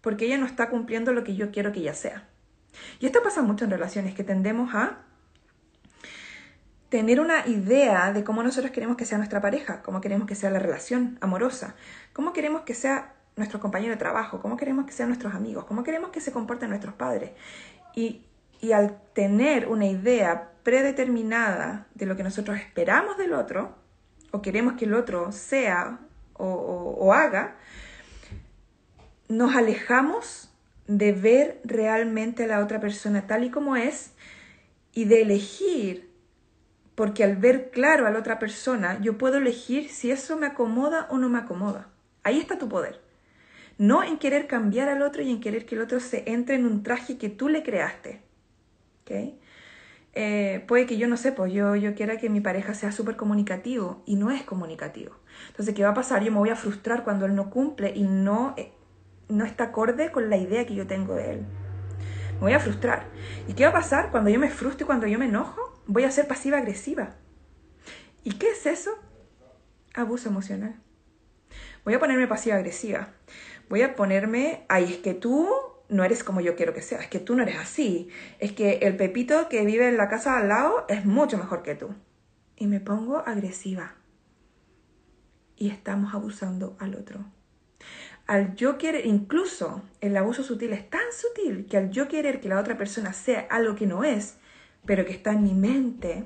[0.00, 2.28] porque ella no está cumpliendo lo que yo quiero que ella sea.
[3.00, 4.98] Y esto pasa mucho en relaciones, que tendemos a
[6.88, 10.50] tener una idea de cómo nosotros queremos que sea nuestra pareja, cómo queremos que sea
[10.50, 11.74] la relación amorosa,
[12.12, 15.82] cómo queremos que sea nuestro compañero de trabajo, cómo queremos que sean nuestros amigos, cómo
[15.82, 17.32] queremos que se comporten nuestros padres.
[17.94, 18.22] Y,
[18.60, 23.76] y al tener una idea predeterminada de lo que nosotros esperamos del otro,
[24.32, 26.00] o queremos que el otro sea
[26.32, 27.54] o, haga,
[29.28, 30.52] nos alejamos
[30.88, 34.10] de ver realmente a la otra persona tal y como es
[34.92, 36.10] y de elegir,
[36.96, 41.06] porque al ver claro a la otra persona, yo puedo elegir si eso me acomoda
[41.10, 41.90] o no me acomoda.
[42.24, 43.00] Ahí está tu poder.
[43.78, 46.66] No en querer cambiar al otro y en querer que el otro se entre en
[46.66, 48.20] un traje que tú le creaste.
[50.18, 53.16] Eh, puede que yo no sé, pues yo, yo quiera que mi pareja sea súper
[53.16, 55.14] comunicativo y no es comunicativo.
[55.48, 56.24] Entonces, ¿qué va a pasar?
[56.24, 58.72] Yo me voy a frustrar cuando él no cumple y no, eh,
[59.28, 61.46] no está acorde con la idea que yo tengo de él.
[62.36, 63.04] Me voy a frustrar.
[63.46, 65.60] ¿Y qué va a pasar cuando yo me frustro y cuando yo me enojo?
[65.86, 67.10] Voy a ser pasiva-agresiva.
[68.24, 68.92] ¿Y qué es eso?
[69.94, 70.76] Abuso emocional.
[71.84, 73.10] Voy a ponerme pasiva-agresiva
[73.68, 75.48] voy a ponerme, ay, es que tú
[75.88, 78.08] no eres como yo quiero que seas, es que tú no eres así,
[78.38, 81.74] es que el Pepito que vive en la casa al lado es mucho mejor que
[81.74, 81.94] tú.
[82.56, 83.94] Y me pongo agresiva.
[85.56, 87.24] Y estamos abusando al otro.
[88.26, 92.48] Al yo querer, incluso el abuso sutil es tan sutil que al yo querer que
[92.48, 94.38] la otra persona sea algo que no es,
[94.84, 96.24] pero que está en mi mente,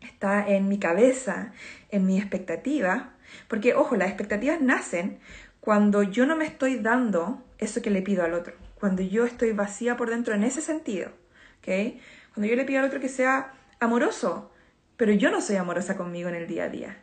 [0.00, 1.52] está en mi cabeza,
[1.90, 3.14] en mi expectativa,
[3.48, 5.20] porque ojo, las expectativas nacen
[5.60, 9.52] cuando yo no me estoy dando eso que le pido al otro, cuando yo estoy
[9.52, 11.10] vacía por dentro en ese sentido,
[11.58, 12.00] ¿ok?
[12.34, 14.50] Cuando yo le pido al otro que sea amoroso,
[14.96, 17.02] pero yo no soy amorosa conmigo en el día a día.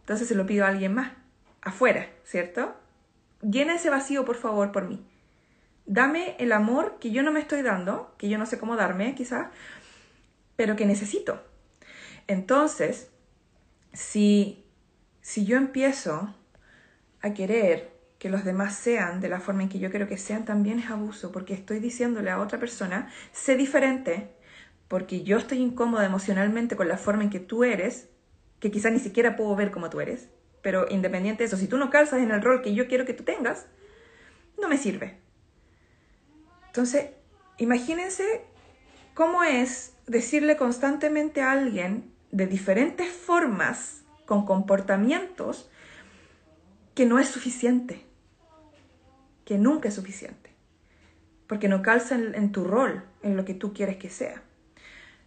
[0.00, 1.12] Entonces se lo pido a alguien más,
[1.60, 2.76] afuera, ¿cierto?
[3.42, 5.04] Llena ese vacío, por favor, por mí.
[5.84, 9.14] Dame el amor que yo no me estoy dando, que yo no sé cómo darme,
[9.14, 9.48] quizás,
[10.54, 11.42] pero que necesito.
[12.28, 13.10] Entonces,
[13.92, 14.64] si,
[15.22, 16.35] si yo empiezo
[17.26, 20.44] a querer que los demás sean de la forma en que yo quiero que sean
[20.44, 24.30] también es abuso, porque estoy diciéndole a otra persona, sé diferente,
[24.88, 28.08] porque yo estoy incómoda emocionalmente con la forma en que tú eres,
[28.60, 30.28] que quizá ni siquiera puedo ver como tú eres,
[30.62, 33.12] pero independiente de eso, si tú no calzas en el rol que yo quiero que
[33.12, 33.66] tú tengas,
[34.60, 35.18] no me sirve.
[36.68, 37.10] Entonces,
[37.58, 38.44] imagínense
[39.14, 45.70] cómo es decirle constantemente a alguien de diferentes formas, con comportamientos,
[46.96, 48.06] que no es suficiente,
[49.44, 50.50] que nunca es suficiente,
[51.46, 54.42] porque no calza en, tu rol, en lo que tú quieres que sea.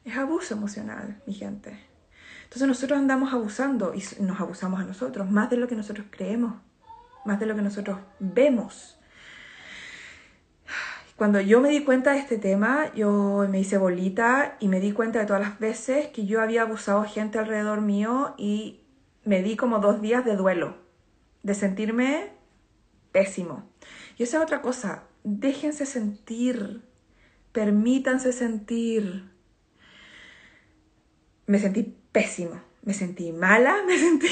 [0.03, 1.79] Es abuso emocional, mi gente.
[2.45, 6.55] Entonces nosotros andamos abusando y nos abusamos a nosotros, más de lo que nosotros creemos,
[7.23, 8.97] más de lo que nosotros vemos.
[11.17, 14.91] Cuando yo me di cuenta de este tema, yo me hice bolita y me di
[14.91, 18.81] cuenta de todas las veces que yo había abusado a gente alrededor mío y
[19.23, 20.88] me di como dos días de duelo
[21.43, 22.31] de sentirme
[23.11, 23.69] pésimo.
[24.17, 26.81] Y esa es otra cosa, déjense sentir,
[27.51, 29.31] permítanse sentir.
[31.45, 34.27] Me sentí pésimo, me sentí mala, me sentí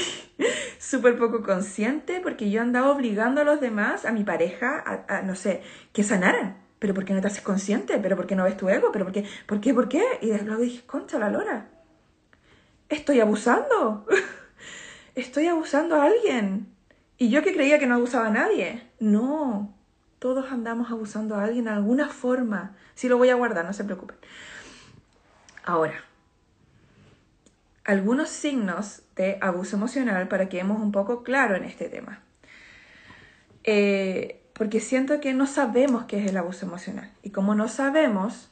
[0.78, 5.34] súper poco consciente porque yo andaba obligando a los demás, a mi pareja, a, no
[5.34, 6.56] sé, que sanaran.
[6.78, 7.98] Pero ¿por qué no te haces consciente?
[7.98, 8.92] ¿Pero por qué no ves tu ego?
[8.92, 9.24] ¿Pero por qué?
[9.46, 9.74] ¿Por qué?
[9.74, 10.02] ¿Por qué?
[10.22, 11.68] Y luego dije, concha la lora.
[12.88, 14.06] Estoy abusando.
[15.16, 16.77] Estoy abusando a alguien.
[17.18, 18.88] Y yo que creía que no abusaba a nadie.
[19.00, 19.74] No,
[20.20, 22.76] todos andamos abusando a alguien de alguna forma.
[22.94, 24.16] Sí lo voy a guardar, no se preocupen.
[25.64, 26.04] Ahora,
[27.84, 32.22] algunos signos de abuso emocional para que hemos un poco claro en este tema.
[33.64, 37.12] Eh, porque siento que no sabemos qué es el abuso emocional.
[37.22, 38.50] Y como no sabemos,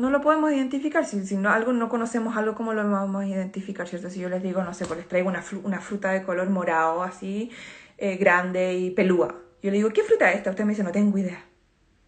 [0.00, 1.04] no lo podemos identificar.
[1.04, 3.86] Si, si no, algo, no conocemos algo, ¿cómo lo vamos a identificar?
[3.86, 4.08] ¿cierto?
[4.08, 7.02] Si yo les digo, no sé, pues les traigo una, una fruta de color morado,
[7.02, 7.50] así,
[7.98, 9.36] eh, grande y pelúa.
[9.62, 10.50] Yo le digo, ¿qué fruta es esta?
[10.50, 11.44] Usted me dice, no tengo idea.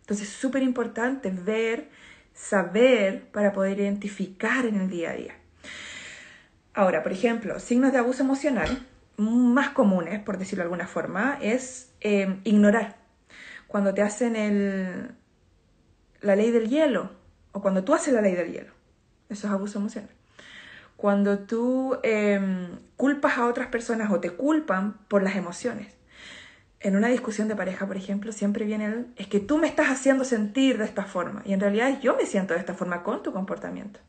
[0.00, 1.90] Entonces es súper importante ver,
[2.32, 5.34] saber para poder identificar en el día a día.
[6.72, 8.86] Ahora, por ejemplo, signos de abuso emocional
[9.18, 12.96] más comunes, por decirlo de alguna forma, es eh, ignorar.
[13.68, 15.10] Cuando te hacen el,
[16.22, 17.21] la ley del hielo,
[17.52, 18.72] o cuando tú haces la ley del hielo.
[19.28, 20.10] Eso es abuso emocional.
[20.96, 25.94] Cuando tú em, culpas a otras personas o te culpan por las emociones.
[26.80, 29.88] en una discusión de pareja, por ejemplo, siempre viene el, es que tú me estás
[29.88, 31.42] haciendo sentir de esta forma.
[31.44, 34.00] Y en realidad yo me siento de esta forma con tu comportamiento.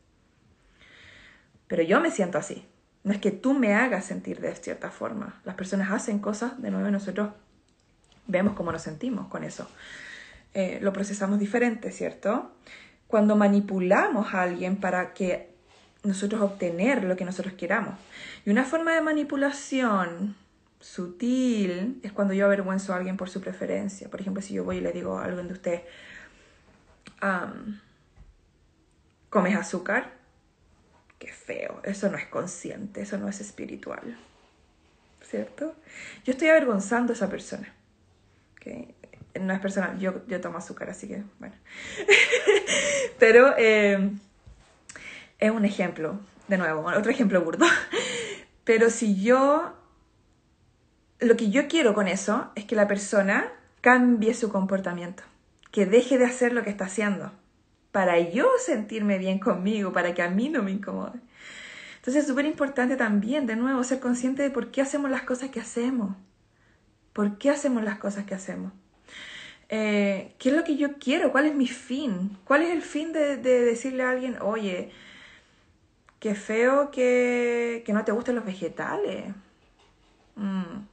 [1.68, 2.66] Pero yo me siento así.
[3.04, 5.39] No es que tú me hagas sentir de cierta forma.
[5.46, 7.30] Las personas hacen cosas, de nuevo nosotros
[8.28, 9.68] vemos cómo nos sentimos con eso.
[10.54, 12.52] Eh, lo procesamos diferente, ¿cierto?
[13.14, 15.53] Cuando manipulamos a alguien para que
[16.01, 17.93] nosotros obtener lo que nosotros queramos.
[18.43, 20.36] Y una forma de manipulación
[20.80, 24.09] sutil es cuando yo avergüenzo a alguien por su preferencia.
[24.09, 25.82] Por ejemplo, si yo voy y le digo a alguien de ustedes,
[29.30, 30.14] ¿comes azúcar?
[31.20, 34.18] Qué feo, eso no es consciente, eso no es espiritual.
[35.22, 35.76] ¿Cierto?
[36.26, 37.72] Yo estoy avergonzando a esa persona.
[39.40, 41.56] No es personal, yo, yo tomo azúcar, así que bueno.
[43.20, 44.12] Pero eh,
[45.40, 47.66] es un ejemplo, de nuevo, otro ejemplo burdo.
[48.64, 49.74] Pero si yo
[51.20, 55.24] lo que yo quiero con eso es que la persona cambie su comportamiento,
[55.72, 57.32] que deje de hacer lo que está haciendo,
[57.92, 61.20] para yo sentirme bien conmigo, para que a mí no me incomode.
[61.98, 65.50] Entonces es súper importante también, de nuevo, ser consciente de por qué hacemos las cosas
[65.52, 66.16] que hacemos.
[67.14, 68.74] ¿Por qué hacemos las cosas que hacemos?
[69.76, 71.32] Eh, ¿Qué es lo que yo quiero?
[71.32, 72.38] ¿Cuál es mi fin?
[72.45, 74.91] ¿Cuál es el fin de, decirle a alguien, oye,
[76.19, 79.34] qué feo que, no te gusten los vegetales?
[80.36, 80.86] Mm.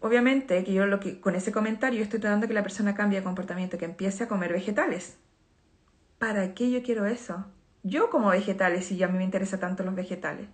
[0.00, 3.24] Obviamente que yo lo que, con ese comentario estoy tratando que la persona cambie de
[3.24, 5.16] comportamiento, que empiece a comer vegetales.
[6.18, 7.46] ¿Para qué yo quiero eso?
[7.82, 10.46] Yo como vegetales, si ya a mí me interesan tanto los vegetales.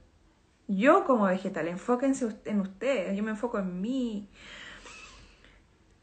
[0.67, 4.29] Yo como vegetal, enfóquense en ustedes, yo me enfoco en mí.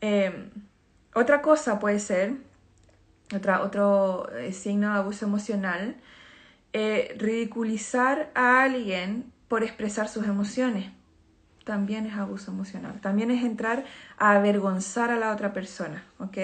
[0.02, 0.52] Em,
[1.16, 2.36] otra cosa puede ser,
[3.64, 5.96] otro eh, signo de abuso emocional,
[6.74, 10.92] eh, ridiculizar a alguien por expresar sus emociones
[11.66, 13.02] también es abuso emocional.
[13.02, 13.84] También es entrar
[14.18, 16.38] a avergonzar a la otra persona, ¿ok?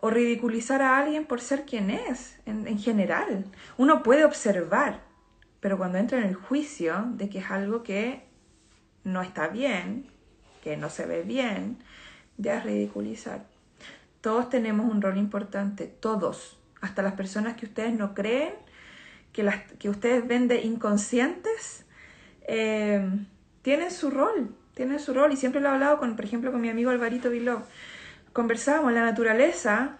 [0.00, 3.44] O ridiculizar a alguien por ser quien es, en, general.
[3.76, 5.02] Uno puede observar,
[5.60, 8.24] pero cuando entra en el juicio de que es algo que
[9.04, 10.06] no está bien,
[10.64, 11.78] que no se ve bien,
[12.38, 13.44] ya es ridiculizar.
[14.20, 18.52] Todos tenemos un rol importante, todos, hasta las personas que ustedes no creen,
[19.32, 21.84] que, las, que ustedes ven de inconscientes.
[22.42, 23.08] Eh,
[23.62, 25.32] tienen su rol, tienen su rol.
[25.32, 27.62] Y siempre lo he hablado, con, por ejemplo, con mi amigo Alvarito Viló.
[28.32, 29.98] Conversábamos, la naturaleza,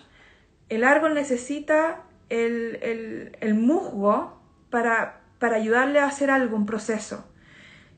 [0.69, 4.41] el árbol necesita el, musgo
[4.71, 7.27] para, para, ayudarle a hacer algún proceso.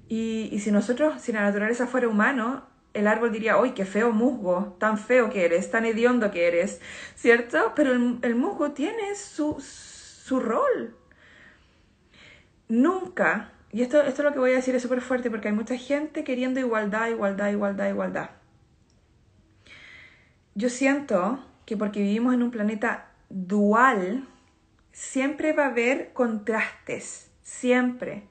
[0.09, 2.65] Y, si nosotros, si la naturaleza fuera humano,
[2.95, 4.77] el árbol diría, ¡ay, qué feo musgo!
[4.79, 6.81] Tan feo que eres, tan hediondo que eres,
[7.15, 7.73] ¿cierto?
[7.75, 10.97] Pero el, el musgo tiene su, su rol.
[12.69, 15.77] Nunca y esto, esto lo que voy a decir es súper fuerte porque hay mucha
[15.77, 18.31] gente queriendo igualdad, igualdad, igualdad, igualdad.
[20.55, 24.29] Yo siento que porque vivimos en un planeta dual,
[24.93, 28.25] siempre va a haber contrastes, siempre.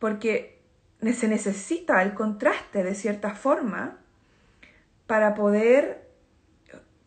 [0.00, 0.57] Porque
[1.00, 3.98] se necesita el contraste de cierta forma
[5.06, 6.08] para poder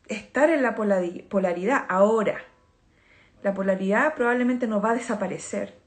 [0.08, 2.42] estar en la polaridad ahora.
[3.44, 5.82] La polaridad probablemente no va a desaparecer.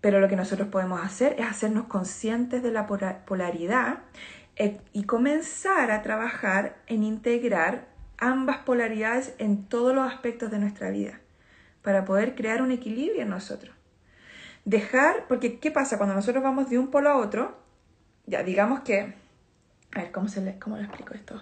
[0.00, 4.00] Pero lo que nosotros podemos hacer es hacernos conscientes de la polaridad
[4.56, 7.88] eh, y comenzar a trabajar en integrar
[8.18, 11.20] ambas polaridades en todos los aspectos de nuestra vida
[11.82, 13.74] para poder crear un equilibrio en nosotros.
[14.64, 17.56] Dejar, porque ¿qué pasa cuando nosotros vamos de un polo a otro?
[18.26, 19.14] Ya digamos que,
[19.92, 21.40] a ver, ¿cómo, se le, cómo explico esto?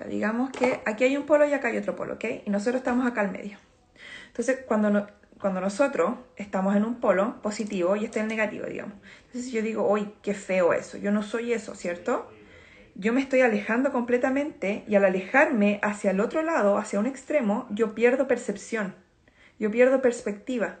[0.00, 2.24] Ya digamos que aquí hay un polo y acá hay otro polo, ¿ok?
[2.44, 3.58] Y nosotros estamos acá al medio.
[4.28, 5.06] Entonces, cuando no,
[5.42, 8.94] cuando nosotros estamos en un polo positivo y este es el negativo, digamos.
[9.26, 12.30] Entonces yo digo, uy, qué feo eso, yo no soy eso, ¿cierto?
[12.94, 17.66] Yo me estoy alejando completamente y al alejarme hacia el otro lado, hacia un extremo,
[17.70, 18.94] yo pierdo percepción,
[19.58, 20.78] yo pierdo perspectiva,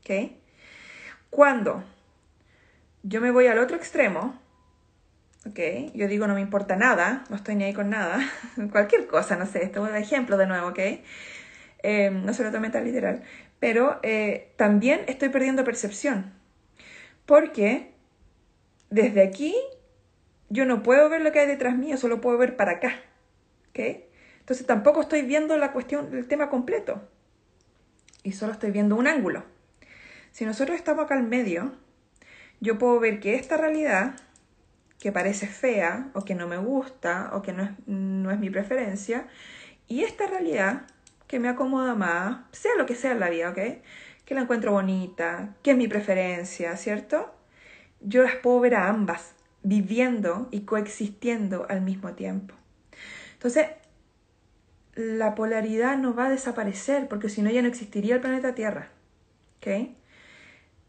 [0.00, 0.32] ¿ok?
[1.30, 1.84] Cuando
[3.02, 4.38] yo me voy al otro extremo,
[5.46, 5.58] ¿ok?
[5.94, 8.20] Yo digo, no me importa nada, no estoy ni ahí con nada,
[8.72, 10.78] cualquier cosa, no sé, esto es un ejemplo de nuevo, ¿ok?
[11.82, 13.22] Eh, no se lo tome tan literal,
[13.58, 16.32] pero eh, también estoy perdiendo percepción,
[17.26, 17.94] porque
[18.90, 19.54] desde aquí
[20.48, 22.96] yo no puedo ver lo que hay detrás mío, solo puedo ver para acá.
[23.70, 24.10] ¿okay?
[24.40, 27.08] Entonces tampoco estoy viendo la cuestión, el tema completo,
[28.22, 29.44] y solo estoy viendo un ángulo.
[30.32, 31.72] Si nosotros estamos acá al medio,
[32.60, 34.14] yo puedo ver que esta realidad,
[34.98, 38.50] que parece fea, o que no me gusta, o que no es, no es mi
[38.50, 39.26] preferencia,
[39.88, 40.82] y esta realidad
[41.26, 43.58] que me acomoda más, sea lo que sea en la vida, ¿ok?
[44.24, 47.34] Que la encuentro bonita, que es mi preferencia, ¿cierto?
[48.00, 52.54] Yo las puedo ver a ambas viviendo y coexistiendo al mismo tiempo.
[53.34, 53.68] Entonces,
[54.94, 58.90] la polaridad no va a desaparecer porque si no ya no existiría el planeta Tierra.
[59.58, 59.90] ¿Ok?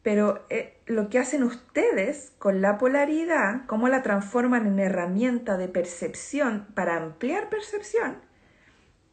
[0.04, 5.68] Pero eh, lo que hacen ustedes con la polaridad, cómo la transforman en herramienta de
[5.68, 8.18] percepción para ampliar percepción,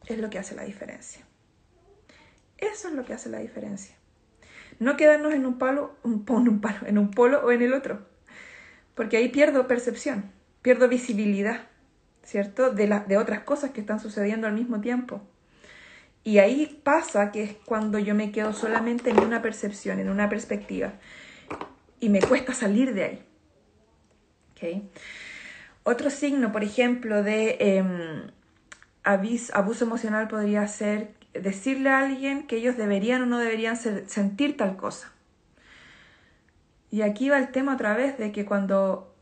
[0.07, 1.25] es lo que hace la diferencia.
[2.57, 3.95] Eso es lo que hace la diferencia.
[4.79, 6.25] No quedarnos en un palo, un,
[6.85, 8.05] en un polo o en el otro.
[8.95, 10.31] Porque ahí pierdo percepción,
[10.61, 11.67] pierdo visibilidad,
[12.23, 12.71] ¿cierto?
[12.71, 15.21] De, de otras cosas que están sucediendo al mismo tiempo.
[16.23, 20.29] Y ahí pasa que es cuando yo me quedo solamente en una percepción, en una
[20.29, 20.93] perspectiva.
[21.99, 23.23] Y me cuesta salir de ahí.
[24.51, 24.89] ¿Okay?
[25.83, 28.31] Otro signo, por ejemplo, de em,
[29.03, 34.75] abuso emocional podría ser decirle a alguien que ellos deberían o no deberían sentir tal
[34.75, 35.11] cosa.
[36.91, 39.15] Y aquí va el tema otra vez de que cuando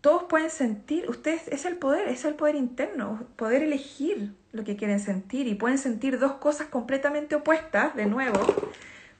[0.00, 4.76] todos pueden sentir, ustedes es el poder, es el poder interno, poder elegir lo que
[4.76, 8.40] quieren sentir y pueden sentir dos cosas completamente opuestas, de nuevo,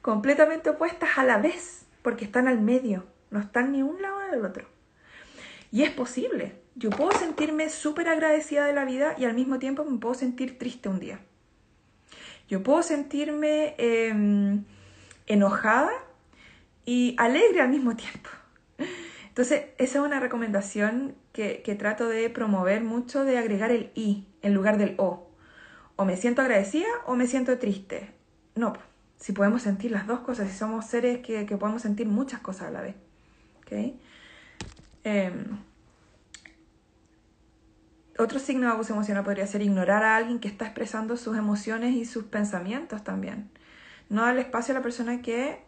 [0.01, 4.43] completamente opuestas a la vez, porque están al medio, no están ni un lado del
[4.43, 4.67] otro.
[5.71, 6.55] Y es posible.
[6.75, 10.57] Yo puedo sentirme súper agradecida de la vida y al mismo tiempo me puedo sentir
[10.57, 11.19] triste un día.
[12.47, 14.63] Yo puedo sentirme em,
[15.25, 15.91] enojada
[16.85, 18.29] y alegre al mismo tiempo.
[19.27, 24.25] Entonces, esa es una recomendación que, que, trato de promover mucho, de agregar el i
[24.41, 25.26] en lugar del o.
[25.97, 28.11] O me siento agradecida o me siento triste.
[28.55, 28.73] No,
[29.17, 32.69] si podemos sentir las dos cosas, si somos seres que, que podemos sentir muchas cosas
[32.69, 32.95] a la vez.
[35.03, 35.57] Em,
[38.17, 41.93] otro signo de abuso emocional podría ser ignorar a alguien que está expresando sus emociones
[41.93, 43.49] y sus pensamientos también.
[44.09, 45.59] No darle espacio a la persona que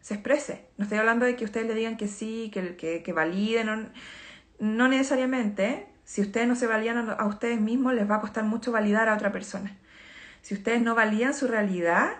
[0.00, 0.66] se exprese.
[0.76, 3.92] No estoy hablando de que ustedes le digan que sí, que, que, validen.
[4.58, 5.86] No, necesariamente.
[6.10, 9.14] Si ustedes no se validan a ustedes mismos, les va a costar mucho validar a
[9.14, 9.76] otra persona.
[10.42, 12.14] Si ustedes no validan su realidad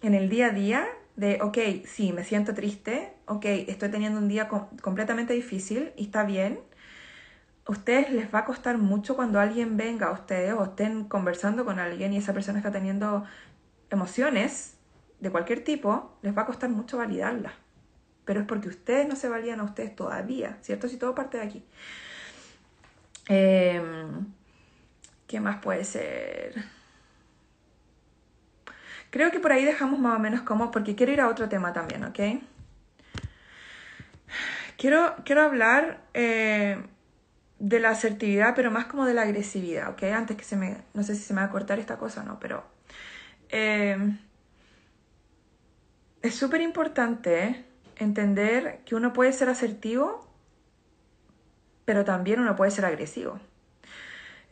[0.00, 0.86] en el día a día,
[1.16, 6.24] de, ok, sí, me siento triste, ok, estoy teniendo un día completamente difícil y está
[6.24, 6.58] bien,
[7.66, 11.66] a ustedes les va a costar mucho cuando alguien venga a ustedes o estén conversando
[11.66, 13.24] con alguien y esa persona está teniendo
[13.90, 14.78] emociones
[15.20, 17.52] de cualquier tipo, les va a costar mucho validarlas.
[18.24, 20.88] Pero es porque ustedes no se valían a ustedes todavía, ¿cierto?
[20.88, 21.62] Si todo parte de aquí.
[23.28, 24.26] Em,
[25.26, 26.64] ¿Qué más puede ser?
[29.10, 31.72] Creo que por ahí dejamos más o menos como, porque quiero ir a otro tema
[31.72, 32.18] también, ¿ok?
[34.76, 36.78] Quiero, quiero hablar eh,
[37.58, 40.02] de la asertividad, pero más como de la agresividad, ¿ok?
[40.04, 42.24] Antes que se me, no sé si se me va a cortar esta cosa o
[42.24, 42.64] no, pero
[43.50, 43.96] eh,
[46.22, 47.64] es súper importante
[47.96, 50.23] entender que uno puede ser asertivo,
[51.84, 53.38] pero también uno puede ser agresivo.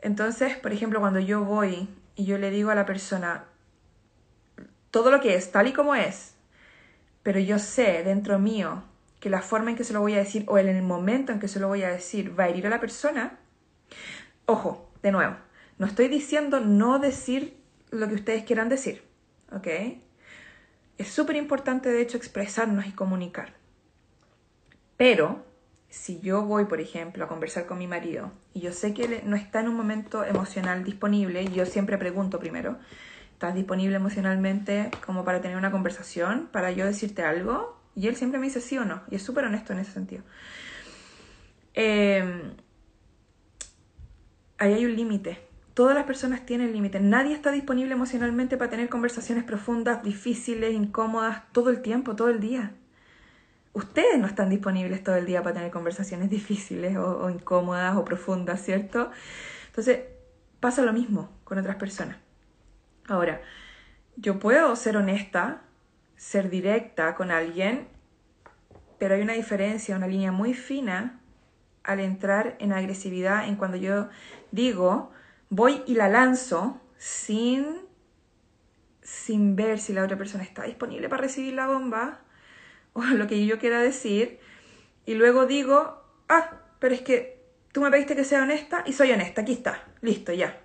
[0.03, 3.45] Entonces, por ejemplo, cuando yo voy y yo le digo a la persona
[4.91, 6.35] todo lo que es, tal y como es,
[7.23, 8.83] pero yo sé dentro mío
[9.21, 11.39] que la forma en que se lo voy a decir o en el momento en
[11.39, 13.39] que se lo voy a decir va a herir a la persona,
[14.47, 15.37] ojo, de nuevo,
[15.79, 17.57] no estoy diciendo no decir
[17.91, 19.05] lo que ustedes quieran decir,
[19.53, 19.69] ¿ok?
[20.99, 23.55] Es súper importante, de hecho, expresarnos y comunicar.
[24.97, 25.45] Pero,
[25.93, 29.21] si yo voy, por ejemplo, a conversar con mi marido y yo sé que él
[29.27, 32.79] no está en un momento emocional disponible, yo siempre pregunto primero,
[33.35, 37.79] ¿estás disponible emocionalmente como para tener una conversación, para yo decirte algo?
[37.95, 39.03] Y él siempre me dice sí o no.
[39.11, 40.23] Y es súper honesto en ese sentido.
[41.75, 42.55] Em,
[44.57, 45.41] ahí hay un límite.
[45.75, 47.03] Todas las personas tienen límites.
[47.03, 52.41] Nadie está disponible emocionalmente para tener conversaciones profundas, difíciles, incómodas, todo el tiempo, todo el
[52.41, 52.73] día.
[53.73, 58.63] Ustedes no están disponibles todo el día para tener conversaciones difíciles o incómodas o profundas,
[58.63, 59.11] ¿cierto?
[59.69, 60.01] Entonces,
[60.61, 62.19] pasa lo mismo con otras personas.
[63.09, 63.41] Ahora,
[64.17, 65.63] yo puedo ser honesta
[66.23, 67.89] ser directa con alguien,
[68.99, 71.19] pero hay una diferencia, una línea muy fina
[71.83, 74.09] al entrar en agresividad en cuando yo
[74.53, 75.11] digo,
[75.51, 77.67] voy y la lanzo sin,
[79.03, 82.21] sin ver si la otra persona está disponible para recibir la bomba
[82.95, 84.39] o lo que yo quiera decir,
[85.07, 89.13] y luego digo, ah, pero es que tú me pediste que sea honesta y soy
[89.13, 90.63] honesta, aquí está, listo, ya,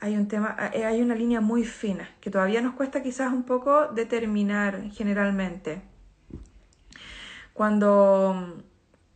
[0.00, 3.42] hay un tema, eh, hay una línea muy fina que todavía nos cuesta quizás un
[3.42, 5.82] poco determinar generalmente.
[7.52, 8.62] Cuando,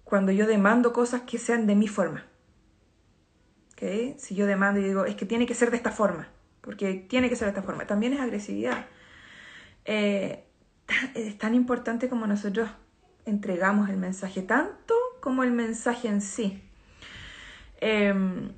[0.04, 2.26] cuando yo demando cosas que sean de mi forma.
[3.72, 4.14] ¿Okay?
[4.18, 6.28] Si yo demando y digo, es que tiene que ser de esta forma,
[6.60, 8.86] porque tiene que ser de esta forma, también es agresividad.
[9.86, 10.43] Eh,
[11.14, 12.68] es tan importante como nosotros
[13.26, 16.62] entregamos el mensaje, tanto como el mensaje en sí.
[17.80, 18.50] Em,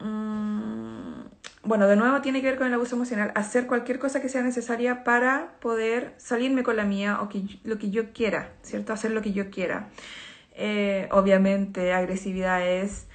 [0.00, 1.24] mm,
[1.64, 3.32] bueno, de nuevo tiene que ver con el abuso emocional.
[3.34, 7.28] Hacer cualquier cosa que sea necesaria para poder salirme con la mía o
[7.64, 8.92] lo que yo quiera, ¿cierto?
[8.92, 9.88] Hacer lo que yo quiera.
[10.56, 13.06] Eh, obviamente, agresividad es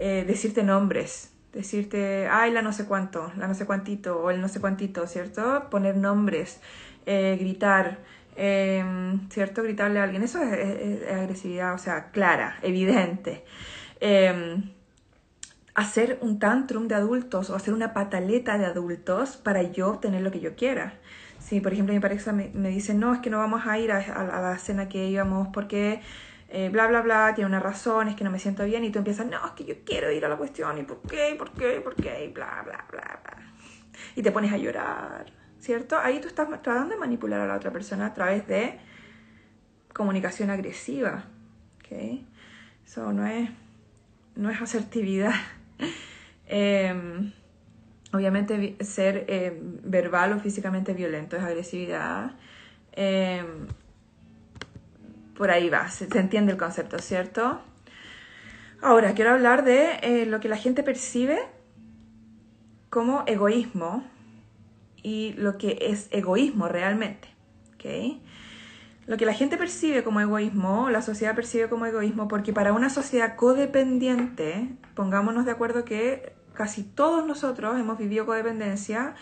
[0.00, 4.40] eh, decirte nombres, decirte, ay, la no sé cuánto, la no sé cuantito o el
[4.40, 5.68] no sé cuantito, ¿cierto?
[5.70, 6.60] Poner nombres,
[7.06, 7.98] eh, gritar,
[8.36, 9.62] em, ¿cierto?
[9.62, 10.22] Gritarle a alguien.
[10.22, 13.44] Eso es, agresividad, o sea, clara, evidente.
[14.00, 14.70] Em,
[15.74, 20.30] hacer un tantrum de adultos o hacer una pataleta de adultos para yo obtener lo
[20.30, 20.94] que yo quiera.
[21.38, 23.98] Si, por ejemplo, mi pareja me, dice, no, es que no vamos a ir a,
[23.98, 26.00] a la cena que íbamos porque
[26.56, 28.98] eh, bla, bla, bla, tiene una razón, es que no me siento bien, y tú
[28.98, 31.80] empiezas, no, es que yo quiero ir a la cuestión, y por qué, por qué,
[31.80, 33.52] por qué, y bla, bla, bla, bla.
[34.14, 35.26] Y te pones a llorar,
[35.64, 35.98] ¿cierto?
[35.98, 38.78] Ahí tú estás tratando de manipular a la otra persona a través de
[39.94, 41.24] comunicación agresiva,
[41.78, 42.20] ¿ok?
[42.84, 43.48] Eso no es,
[44.36, 45.34] no es asertividad.
[46.46, 47.32] Em,
[48.12, 52.32] obviamente ser eh, verbal o físicamente violento es agresividad.
[52.92, 53.66] Em,
[55.34, 57.62] por ahí va, se, entiende el concepto, ¿cierto?
[58.82, 61.38] Ahora, quiero hablar de eh, lo que la gente percibe
[62.90, 64.04] como egoísmo
[65.04, 67.28] y lo que es egoísmo realmente.
[67.74, 68.20] ¿ok?
[69.06, 72.88] Lo que la gente percibe como egoísmo, la sociedad percibe como egoísmo, porque para una
[72.88, 79.14] sociedad codependiente, pongámonos de acuerdo que casi todos nosotros hemos vivido codependencia,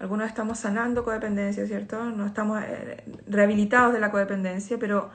[0.00, 2.04] algunos estamos sanando codependencia, ¿cierto?
[2.04, 5.10] No estamos eh, rehabilitados de la codependencia, pero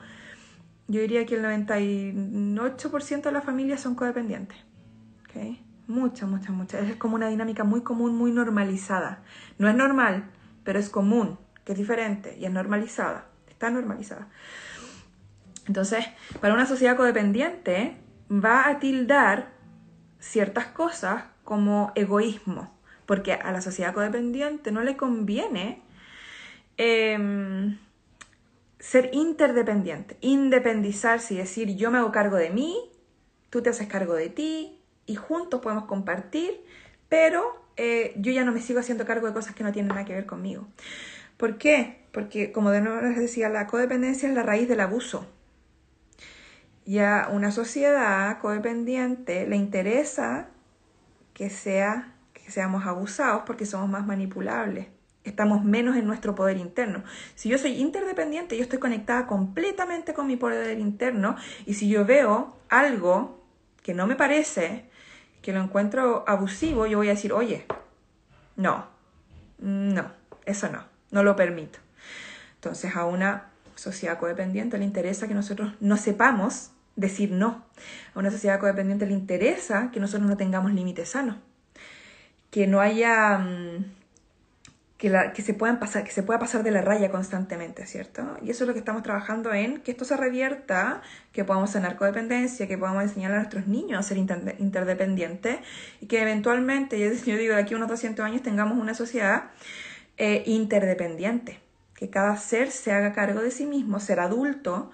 [0.88, 4.56] yo diría que el 98% de las familias son codependientes.
[5.24, 5.63] ¿okay?
[5.86, 6.88] Muchas, muchas, muchas.
[6.88, 9.22] Es como una dinámica muy común, muy normalizada.
[9.58, 10.24] No es normal,
[10.64, 13.26] pero es común, que es diferente y es normalizada.
[13.48, 14.28] Está normalizada.
[15.66, 16.06] Entonces,
[16.40, 17.98] para una sociedad codependiente,
[18.30, 19.52] va a tildar
[20.20, 22.74] ciertas cosas como egoísmo,
[23.04, 25.82] porque a la sociedad codependiente no le conviene
[26.78, 27.76] eh,
[28.78, 32.90] ser interdependiente, independizarse y decir yo me hago cargo de mí,
[33.50, 36.60] tú te haces cargo de ti y juntos podemos compartir,
[37.08, 40.04] pero eh, yo ya no me sigo haciendo cargo de cosas que no tienen nada
[40.04, 40.66] que ver conmigo.
[41.36, 42.06] ¿Por qué?
[42.12, 45.26] Porque, como de nuevo les decía, la codependencia es la raíz del abuso.
[46.86, 50.48] Ya una sociedad codependiente le interesa
[51.32, 54.88] que, sea, que seamos abusados porque somos más manipulables
[55.24, 57.02] estamos menos en nuestro poder interno.
[57.34, 61.36] Si yo soy interdependiente, yo estoy conectada completamente con mi poder interno
[61.66, 63.42] y si yo veo algo
[63.82, 64.90] que no me parece,
[65.44, 67.66] que lo encuentro abusivo, yo voy a decir, oye,
[68.56, 68.86] no,
[69.58, 70.10] no,
[70.46, 71.80] eso no, no lo permito.
[72.54, 77.62] Entonces a una sociedad codependiente le interesa que nosotros no sepamos decir no.
[78.14, 81.36] A una sociedad codependiente le interesa que nosotros no tengamos límites sanos,
[82.50, 83.38] que no haya
[85.08, 88.36] mm, que, se puedan pasar, que se pueda pasar de la raya constantemente, ¿cierto?
[88.42, 91.02] Y eso es lo que estamos trabajando en que esto se revierta,
[91.32, 95.58] que podamos sanar codependencia, que podamos enseñar a nuestros niños a ser interdependientes
[96.00, 99.50] y que eventualmente, yo digo, de aquí a unos 200 años tengamos una sociedad
[100.16, 101.60] eh, interdependiente,
[101.94, 104.90] que cada ser se haga cargo de sí mismo, ser adulto,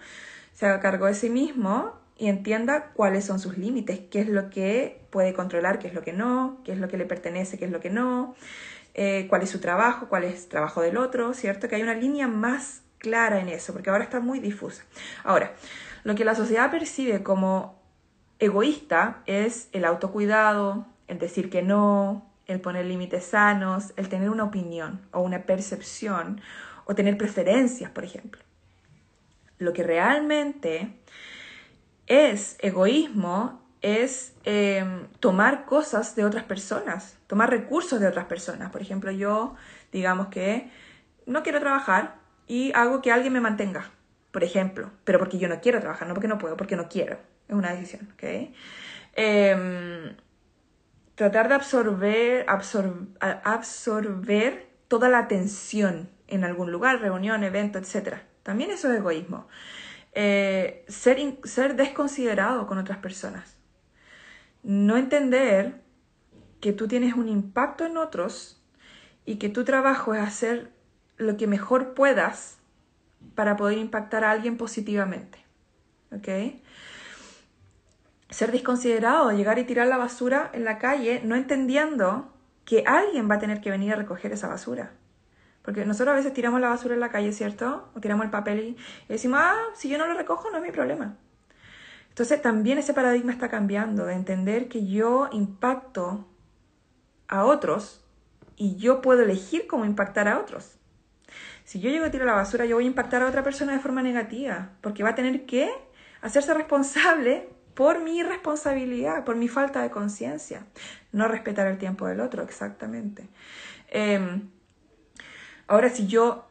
[0.55, 4.51] se haga cargo de sí mismo y entienda cuáles son sus límites, qué es lo
[4.51, 7.65] que puede controlar, qué es lo que no, qué es lo que le pertenece, qué
[7.65, 8.35] es lo que no.
[8.95, 11.69] Eh, cuál es su trabajo, cuál es el trabajo del otro, ¿cierto?
[11.69, 14.85] Que hay una línea más clara en eso, porque ahora está muy difusa.
[15.25, 15.53] Ahora,
[16.05, 17.81] lo que la sociedad percibe como
[18.39, 24.45] egoísta es el autocuidado, el decir que no, el poner límites sanos, el tener una
[24.45, 26.41] opinión o una percepción
[26.85, 28.43] o tener preferencias, por ejemplo.
[29.59, 30.95] Lo que realmente
[32.07, 38.71] es egoísmo es em, tomar cosas de otras personas, tomar recursos de otras personas.
[38.71, 39.55] Por ejemplo, yo,
[39.93, 40.71] digamos que
[41.27, 42.17] no quiero trabajar
[42.47, 43.91] y hago que alguien me mantenga,
[44.33, 47.19] por ejemplo, pero porque yo no quiero trabajar, no porque no puedo, porque no quiero.
[47.49, 48.53] Es una decisión, ¿ok?
[49.15, 50.17] Em,
[51.15, 52.47] tratar de absorber,
[53.19, 58.19] absorber toda la atención en algún lugar, reunión, evento, etc.
[58.43, 59.49] También eso es egoísmo.
[60.13, 63.60] Eh, ser, ser desconsiderado con otras personas
[64.63, 65.81] no entender
[66.61, 68.63] que tú tienes un impacto en otros
[69.25, 70.71] y que tu trabajo es hacer
[71.17, 72.59] lo que mejor puedas
[73.35, 75.39] para poder impactar a alguien positivamente.
[76.13, 76.29] ¿Ok?
[78.31, 82.33] Ser desconsiderado, llegar y tirar la basura en la calle no entendiendo
[82.65, 84.93] que alguien va a tener que venir a recoger esa basura.
[85.63, 87.91] Porque nosotros a veces tiramos la basura en la calle, ¿cierto?
[87.95, 88.77] O tiramos el papel y
[89.09, 91.17] decimos, ah, si yo no lo recojo no es mi problema.
[92.21, 96.29] Entonces también ese paradigma está cambiando, de entender que yo impacto
[97.29, 98.05] a otros
[98.57, 100.77] y yo puedo elegir cómo impactar a otros.
[101.65, 103.79] Si yo llego a tirar la basura, yo voy a impactar a otra persona de
[103.79, 105.71] forma negativa, porque va a tener que
[106.21, 110.67] hacerse responsable por mi irresponsabilidad, por mi falta de conciencia.
[111.13, 113.31] No respetar el tiempo del otro, exactamente.
[113.89, 114.51] Em,
[115.69, 116.50] ahora, si yo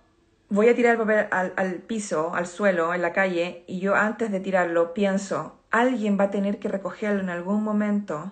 [0.50, 4.32] voy a tirar el papel al, piso, al suelo, en la calle, y yo antes
[4.32, 8.32] de tirarlo pienso, alguien va a tener que recogerlo en algún momento,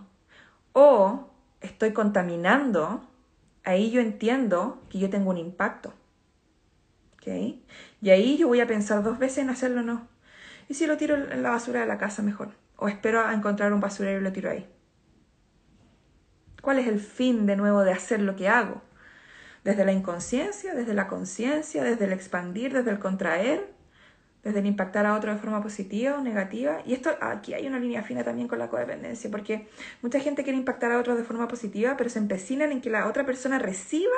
[0.74, 1.30] o
[1.62, 3.08] estoy contaminando,
[3.64, 5.94] ahí yo entiendo que yo tengo un impacto.
[7.16, 7.64] ¿Okay?
[8.02, 10.08] Y ahí yo voy a pensar dos veces en hacerlo o no.
[10.70, 12.50] ¿Y si lo tiro en la basura de la casa mejor?
[12.78, 14.68] ¿O espero a encontrar un basurero y lo tiro ahí?
[16.62, 18.82] ¿Cuál es el fin de nuevo de hacer lo que hago?
[19.64, 23.74] Desde la inconsciencia, desde la conciencia, desde el expandir, desde el contraer,
[24.44, 26.82] desde el impactar a otro de forma positiva o negativa.
[26.86, 29.68] Y esto aquí hay una línea fina también con la codependencia, porque
[30.02, 33.08] mucha gente quiere impactar a otro de forma positiva, pero se empecinan en que la
[33.08, 34.16] otra persona reciba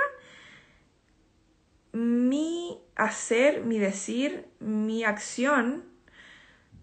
[1.93, 5.83] mi hacer, mi decir, mi acción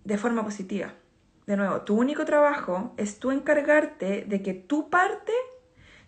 [0.04, 0.94] de forma positiva.
[1.46, 5.32] De nuevo, tu único trabajo es tú encargarte de que tu parte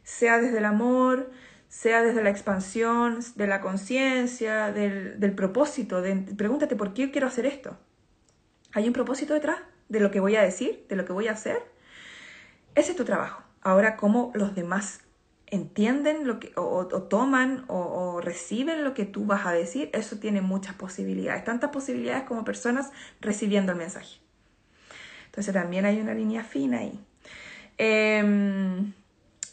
[0.02, 1.30] sea desde el amor,
[1.68, 7.26] sea desde la expansión, de la conciencia, del, del, propósito, de, pregúntate por qué quiero
[7.26, 7.76] hacer esto.
[8.72, 9.58] ¿Hay un propósito detrás
[9.88, 11.62] de lo que voy a decir, de lo que voy a hacer?
[12.74, 13.42] Ese es tu trabajo.
[13.60, 15.00] Ahora, cómo los demás
[15.46, 20.40] entienden lo que, o, toman o, reciben lo que tú vas a decir, eso tiene
[20.40, 24.20] muchas posibilidades, tantas posibilidades como personas recibiendo el mensaje.
[25.26, 27.00] Entonces también hay una línea fina ahí.
[27.78, 28.92] Eh,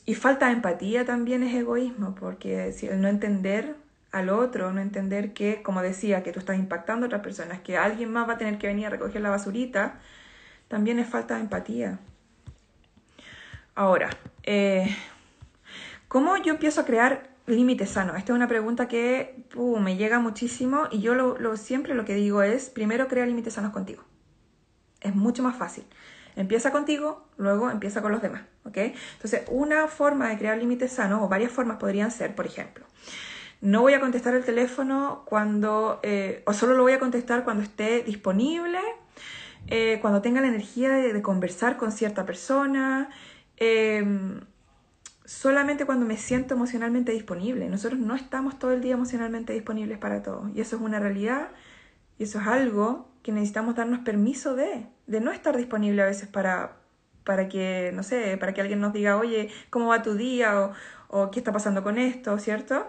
[0.06, 3.76] y falta de empatía también es egoísmo, porque si el no entender
[4.12, 7.78] al otro, no entender que, como decía, que tú estás impactando a otras personas, que
[7.78, 10.00] alguien más va a tener que venir a recoger la basurita,
[10.68, 12.00] también es falta de empatía.
[13.76, 14.10] Ahora,
[14.44, 14.96] eh,
[16.16, 18.16] ¿Cómo yo empiezo a crear límites sanos?
[18.16, 22.16] Esta es una pregunta que uh, me llega muchísimo y yo lo, siempre lo que
[22.16, 24.02] digo es, primero crea límites sanos contigo.
[25.02, 25.84] Es mucho más fácil.
[26.36, 28.78] Empieza contigo, luego empieza con los demás, ¿ok?
[29.14, 32.86] Entonces, una forma de crear límites sanos, o varias formas podrían ser, por ejemplo,
[33.62, 37.64] no voy a contestar el teléfono cuando, eh, o solo lo voy a contestar cuando
[37.64, 38.80] esté disponible,
[39.68, 43.10] eh, cuando tenga la energía de, conversar con cierta persona,
[43.58, 44.04] eh,
[45.26, 47.68] solamente cuando me siento emocionalmente disponible.
[47.70, 50.50] Nosotros no estamos todo el día emocionalmente disponibles para todo.
[50.54, 51.50] Y eso es una realidad
[52.18, 56.30] y eso es algo que necesitamos darnos permiso de, de no estar disponible a veces
[56.30, 56.78] para,
[57.24, 60.62] para que, no sé, para que alguien nos diga, oye, ¿cómo va tu día?
[60.62, 60.74] O,
[61.08, 62.38] o ¿qué está pasando con esto?
[62.38, 62.86] ¿Cierto?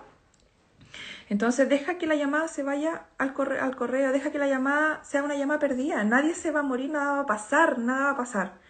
[1.30, 5.02] Entonces deja que la llamada se vaya al correo, al correo, deja que la llamada
[5.04, 6.04] sea una llamada perdida.
[6.04, 8.66] Nadie se va a morir, nada va a pasar, nada va a pasar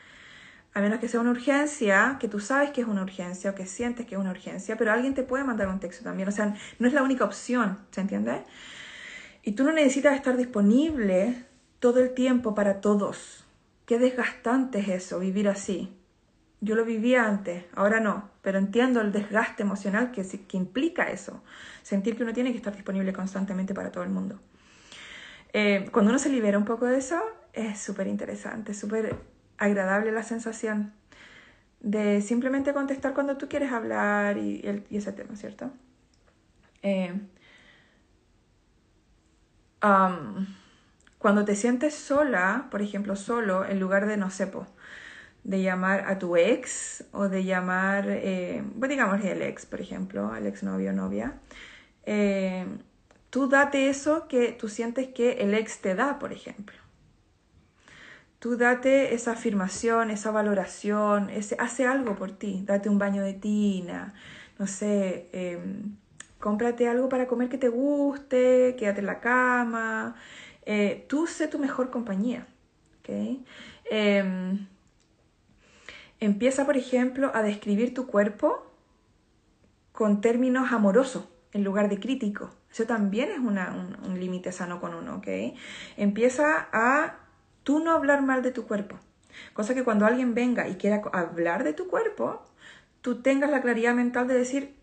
[0.72, 3.64] a menos que sea una urgencia, que tú sabes que es una urgencia o que
[3.64, 6.28] sientes que es una urgencia, pero alguien te puede mandar un texto también.
[6.28, 8.44] O sea, no es la única opción, ¿se entiende?
[9.42, 11.45] Y tú no necesitas estar disponible
[11.81, 13.45] todo el tiempo para todos.
[13.87, 15.93] Qué desgastante es eso, vivir así.
[16.61, 21.43] Yo lo vivía antes, ahora no, pero entiendo el desgaste emocional que, que implica eso.
[21.83, 24.41] Sentir que uno tiene que estar disponible constantemente para todo el mundo.
[25.53, 27.20] Eh, cuando uno se libera un poco de eso,
[27.53, 29.16] es súper interesante, súper
[29.59, 30.93] agradable la sensación
[31.81, 34.61] de simplemente contestar cuando tú quieres hablar y,
[34.91, 35.70] ese tema, ¿cierto?
[36.83, 37.14] Eh,
[41.18, 44.50] cuando te sientes sola, por ejemplo, solo, en lugar de, no sé,
[45.44, 50.32] de llamar a tu ex o de llamar, eh, pues digamos el ex, por ejemplo,
[50.32, 51.34] al ex novio o novia,
[52.04, 52.66] eh,
[53.30, 56.76] tú date eso que tú sientes que el ex te da, por ejemplo.
[58.38, 63.34] Tú date esa afirmación, esa valoración, ese, hace algo por ti, date un baño de
[63.34, 64.14] tina,
[64.58, 65.96] no sé, em,
[66.38, 70.16] cómprate algo para comer que te guste, quédate en la cama,
[70.66, 72.46] eh, tú sé tu mejor compañía.
[73.00, 73.44] ¿okay?
[73.84, 74.66] Em,
[76.20, 78.66] empieza, por ejemplo, a describir tu cuerpo
[79.92, 82.50] con términos amorosos en lugar de críticos.
[82.70, 85.28] Eso también es un, límite sano con uno, ¿ok?
[85.96, 87.16] Empieza a
[87.62, 88.98] tú no hablar mal de tu cuerpo.
[89.54, 92.42] Cosa que cuando alguien venga y quiera hablar de tu cuerpo,
[93.00, 94.74] tú tengas la claridad mental de decir,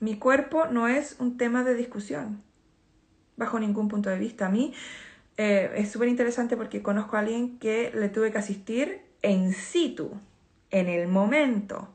[0.00, 2.42] mi cuerpo no es un tema de discusión,
[3.36, 4.46] bajo ningún punto de vista.
[4.46, 4.74] A mí
[5.36, 10.12] eh, es súper interesante porque conozco a alguien que le tuve que asistir en situ,
[10.70, 11.88] en el momento,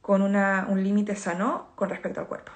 [0.00, 2.52] con una, un límite sano con respecto al cuerpo.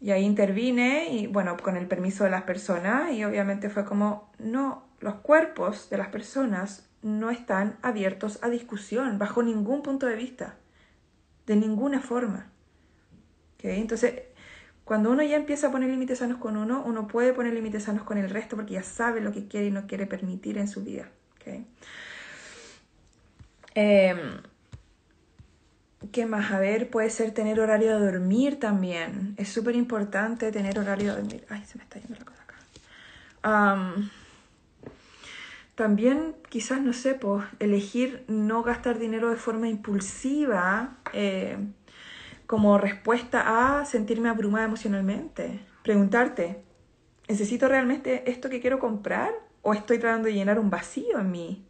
[0.00, 4.30] Y ahí intervine y bueno, con el permiso de las personas y obviamente fue como,
[4.38, 10.16] no, los cuerpos de las personas no están abiertos a discusión bajo ningún punto de
[10.16, 10.56] vista,
[11.46, 12.50] de ninguna forma.
[13.62, 14.22] Entonces,
[14.90, 18.02] cuando uno ya empieza a poner límites sanos con uno, uno puede poner límites sanos
[18.02, 20.82] con el resto porque ya sabe lo que quiere y no quiere permitir en su
[20.82, 21.08] vida.
[23.76, 24.18] Em,
[26.10, 26.50] ¿Qué más?
[26.50, 29.34] A ver, puede ser tener horario de dormir también.
[29.36, 31.46] Es súper importante tener horario de dormir.
[31.50, 32.56] Ay, se me está yendo la cosa acá.
[35.76, 41.58] también quizás, no sé, pues elegir no gastar dinero de forma impulsiva eh,
[42.50, 45.60] como respuesta a sentirme abrumada emocionalmente.
[45.84, 46.64] Preguntarte,
[47.28, 49.30] ¿necesito realmente esto que quiero comprar?
[49.62, 51.64] ¿O estoy tratando de llenar un vacío en mí?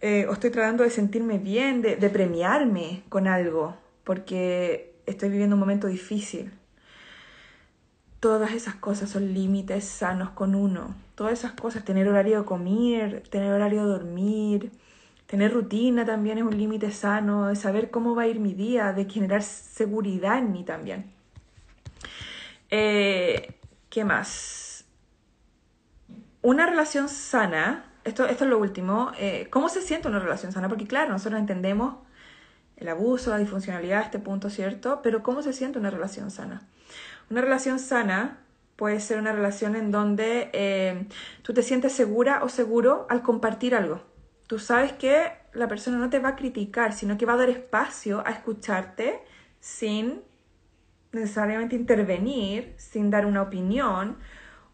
[0.00, 5.60] Eh, o estoy tratando de sentirme bien, de, premiarme con algo, porque estoy viviendo un
[5.60, 6.50] momento difícil.
[8.18, 10.96] Todas esas cosas son límites sanos con uno.
[11.14, 14.72] Todas esas cosas, tener horario de comer, tener horario de dormir,
[15.32, 18.92] tener rutina también es un límite sano, de saber cómo va a ir mi día,
[18.92, 21.10] de generar seguridad en mí también.
[22.68, 23.54] Eh,
[23.88, 24.84] ¿Qué más?
[26.42, 30.68] Una relación sana esto, esto es lo último, eh, ¿cómo se siente una relación sana?
[30.68, 31.94] Porque claro, nosotros entendemos
[32.76, 35.00] el abuso, la disfuncionalidad, este punto, ¿cierto?
[35.02, 36.60] Pero ¿cómo se siente una relación sana?
[37.30, 38.40] Una relación sana
[38.76, 41.06] puede ser una relación en donde eh,
[41.40, 44.11] tú te sientes segura o seguro al compartir algo.
[44.52, 47.48] Tú sabes que la persona no te va a criticar, sino que va a dar
[47.48, 49.22] espacio a escucharte
[49.60, 50.20] sin
[51.10, 54.18] necesariamente intervenir, sin dar una opinión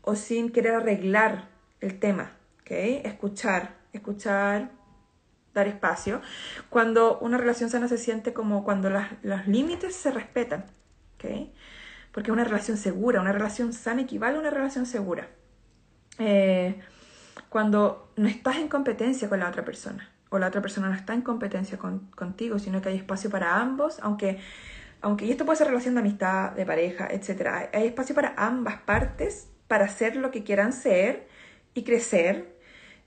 [0.02, 1.48] o sin querer arreglar
[1.80, 2.32] el tema.
[2.64, 4.72] Escuchar, escuchar,
[5.54, 6.22] dar espacio.
[6.70, 10.64] Cuando una relación sana se siente como cuando los límites se respetan,
[11.14, 11.50] ¿ok?
[12.10, 15.28] Porque es una relación segura, una relación sana equivale a una relación segura.
[16.18, 16.80] Eh,
[17.48, 21.14] cuando no estás en competencia con la otra persona, o la otra persona no está
[21.14, 24.38] en competencia contigo, sino que hay espacio para ambos, aunque,
[25.00, 27.70] aunque, y esto puede ser relación de amistad, de pareja, etc.
[27.72, 31.28] Hay espacio para ambas partes para hacer lo que quieran ser
[31.74, 32.58] y crecer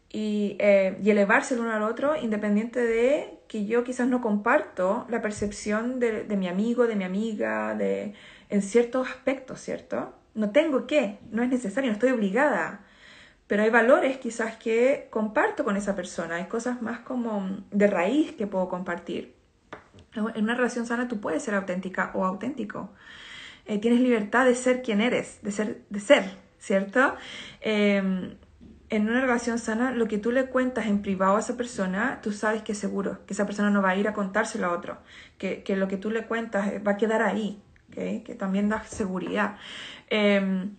[0.09, 5.05] y, eh, y elevarse el uno al otro, independiente de que yo quizás no comparto
[5.09, 8.13] la percepción de, de mi amigo, de mi amiga, de,
[8.49, 10.13] en ciertos aspectos, ¿cierto?
[10.33, 12.85] No tengo que, no es necesario, no estoy obligada.
[13.51, 18.31] Pero hay valores quizás que comparto con esa persona, hay cosas más como de raíz
[18.31, 19.35] que puedo compartir.
[20.15, 22.93] En una relación sana tú puedes ser auténtica o auténtico.
[23.65, 27.13] Eh, tienes libertad de ser quien eres, de ser, de ser ¿cierto?
[27.59, 27.97] Eh,
[28.89, 32.31] en una relación sana, lo que tú le cuentas en privado a esa persona, tú
[32.31, 34.97] sabes que es seguro, que esa persona no va a ir a contárselo a otro,
[35.37, 39.57] que, lo que tú le cuentas eh, va a quedar ahí, que también da seguridad.
[40.09, 40.77] Em,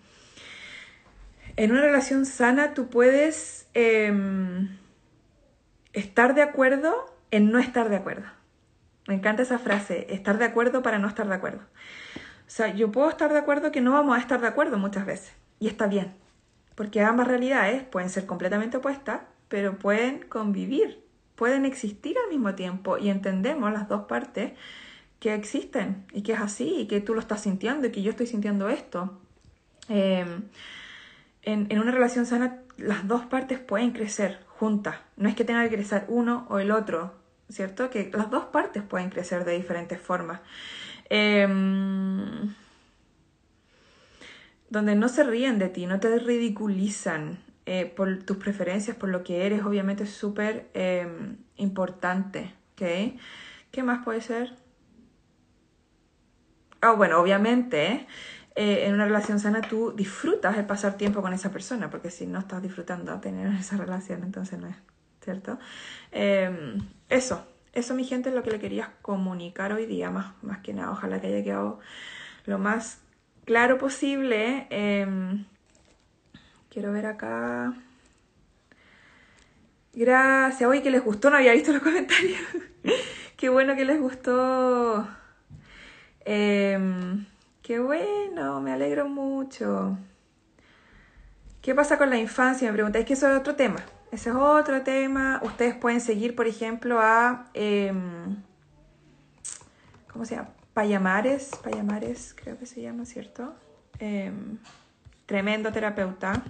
[1.56, 4.76] en una relación sana tú puedes em,
[5.92, 8.26] estar de acuerdo en no estar de acuerdo.
[9.08, 11.60] Me encanta esa frase, estar de acuerdo para no estar de acuerdo.
[11.60, 15.06] O sea, yo puedo estar de acuerdo que no vamos a estar de acuerdo muchas
[15.06, 16.22] veces, y está bien
[16.74, 21.04] porque ambas realidades pueden ser completamente opuestas, pero pueden convivir,
[21.36, 24.52] pueden existir al mismo tiempo y entendemos las dos partes
[25.20, 28.10] que existen y que es así y que tú lo estás sintiendo y que yo
[28.10, 29.20] estoy sintiendo esto.
[29.88, 30.44] Em,
[31.42, 35.62] en, en, una relación sana las dos partes pueden crecer juntas, no es que tenga
[35.64, 37.14] que crecer uno o el otro,
[37.48, 37.90] ¿cierto?
[37.90, 40.40] Que las dos partes pueden crecer de diferentes formas.
[41.10, 41.46] Eh,
[44.72, 49.22] donde no se ríen de ti, no te ridiculizan eh, por tus preferencias, por lo
[49.22, 52.54] que eres, obviamente es súper em, importante.
[52.72, 53.18] ¿okay?
[53.70, 54.56] ¿Qué más puede ser?
[56.80, 58.06] Ah, bueno, obviamente
[58.54, 62.26] eh, en una relación sana tú disfrutas de pasar tiempo con esa persona, porque si
[62.26, 64.76] no estás disfrutando tener esa relación, entonces no es,
[65.22, 65.58] ¿cierto?
[66.10, 66.78] Em,
[67.08, 70.74] eso, eso mi gente es lo que le quería comunicar hoy día, más, más que
[70.74, 71.80] nada, ojalá que haya quedado
[72.44, 72.98] lo más
[73.44, 74.66] claro posible.
[74.70, 75.44] Em,
[76.70, 77.74] quiero ver acá.
[79.94, 80.68] Gracias.
[80.68, 82.40] Oye, que les gustó, no había visto los comentarios.
[83.36, 85.06] qué bueno que les gustó.
[86.24, 87.26] Em,
[87.62, 89.96] qué bueno, me alegro mucho.
[91.62, 92.68] ¿Qué pasa con la infancia?
[92.68, 93.84] Me preguntáis que eso es otro tema.
[94.10, 95.40] Ese es otro tema.
[95.44, 97.48] Ustedes pueden seguir, por ejemplo, a...
[97.54, 98.36] Em,
[100.12, 100.48] ¿Cómo se llama?
[100.74, 103.54] Payamares, Payamares creo que se llama, ¿cierto?
[103.98, 104.58] Em,
[105.26, 106.42] tremendo terapeuta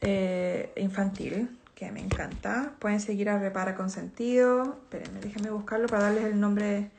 [0.00, 2.72] eh, infantil, que me encanta.
[2.78, 4.78] Pueden seguir a Repara con Sentido.
[4.84, 6.90] Espérenme, déjenme buscarlo para darles el nombre.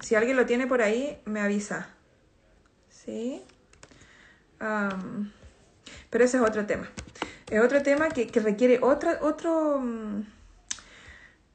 [0.00, 1.88] Si alguien lo tiene por ahí, me avisa.
[3.04, 3.42] ¿Sí?
[6.10, 6.90] pero ese es otro tema.
[7.50, 9.80] Es otro tema que, que requiere otra, otro...
[9.80, 10.24] mm,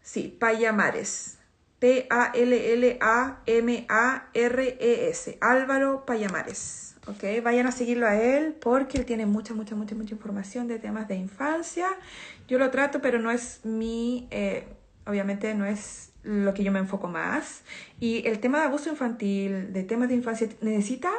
[0.01, 1.37] Sí, Payamares.
[1.79, 2.97] P-A-L-L-A-M-A-R-E-S.
[5.41, 6.95] Álvaro Payamares.
[7.07, 7.23] ¿Ok?
[7.43, 11.07] Vayan a seguirlo a él porque él tiene mucha, mucha, mucha, mucha información de temas
[11.07, 11.87] de infancia.
[12.47, 14.27] Yo lo trato, pero no es mi...
[14.31, 14.67] eh,
[15.05, 17.61] obviamente no es lo que yo me enfoco más.
[17.99, 21.11] Y el tema de abuso infantil, de temas de infancia, necesita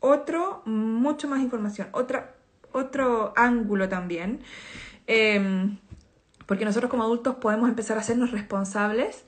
[0.00, 2.34] otro, mucho más información, otra,
[2.72, 4.40] otro ángulo también.
[5.06, 5.78] Em,
[6.46, 9.24] porque nosotros como adultos podemos empezar a hacernos responsables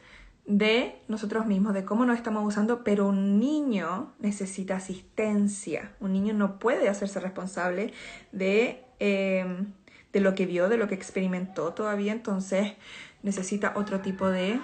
[0.46, 5.92] de nosotros mismos, de cómo nos estamos usando, pero un niño necesita asistencia.
[6.00, 7.92] Un niño no puede hacerse responsable
[8.32, 9.66] de, eh,
[10.12, 12.74] de lo que vio, de lo que experimentó todavía, entonces
[13.22, 14.58] necesita otro tipo de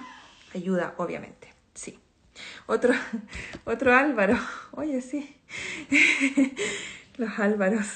[0.55, 1.53] ayuda, obviamente.
[1.75, 1.99] Sí.
[2.65, 2.93] Otro,
[3.65, 4.37] otro Álvaro.
[4.71, 5.34] Oye, sí.
[7.17, 7.87] Los Álvaros.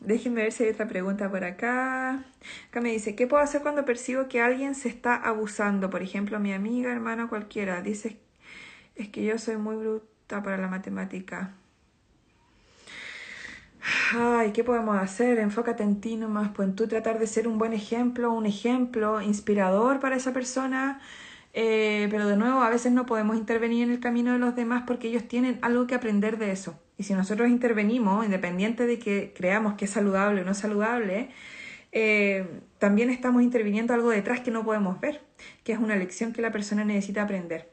[0.00, 2.24] Déjenme ver si hay otra pregunta por acá.
[2.68, 5.90] Acá me dice, ¿qué puedo hacer cuando percibo que alguien se está abusando?
[5.90, 7.80] Por ejemplo, mi amiga, hermano, cualquiera.
[7.82, 8.18] Dice,
[8.96, 11.54] es que yo soy muy bruta para la matemática.
[14.14, 15.38] Ay, ¿qué podemos hacer?
[15.38, 19.20] Enfócate en ti nomás, pues en tú tratar de ser un buen ejemplo, un ejemplo
[19.20, 21.00] inspirador para esa persona.
[21.56, 24.82] Eh, pero de nuevo, a veces no podemos intervenir en el camino de los demás
[24.86, 26.78] porque ellos tienen algo que aprender de eso.
[26.98, 31.30] Y si nosotros intervenimos, independiente de que creamos que es saludable o no saludable,
[31.92, 35.22] eh, también estamos interviniendo algo detrás que no podemos ver,
[35.62, 37.72] que es una lección que la persona necesita aprender.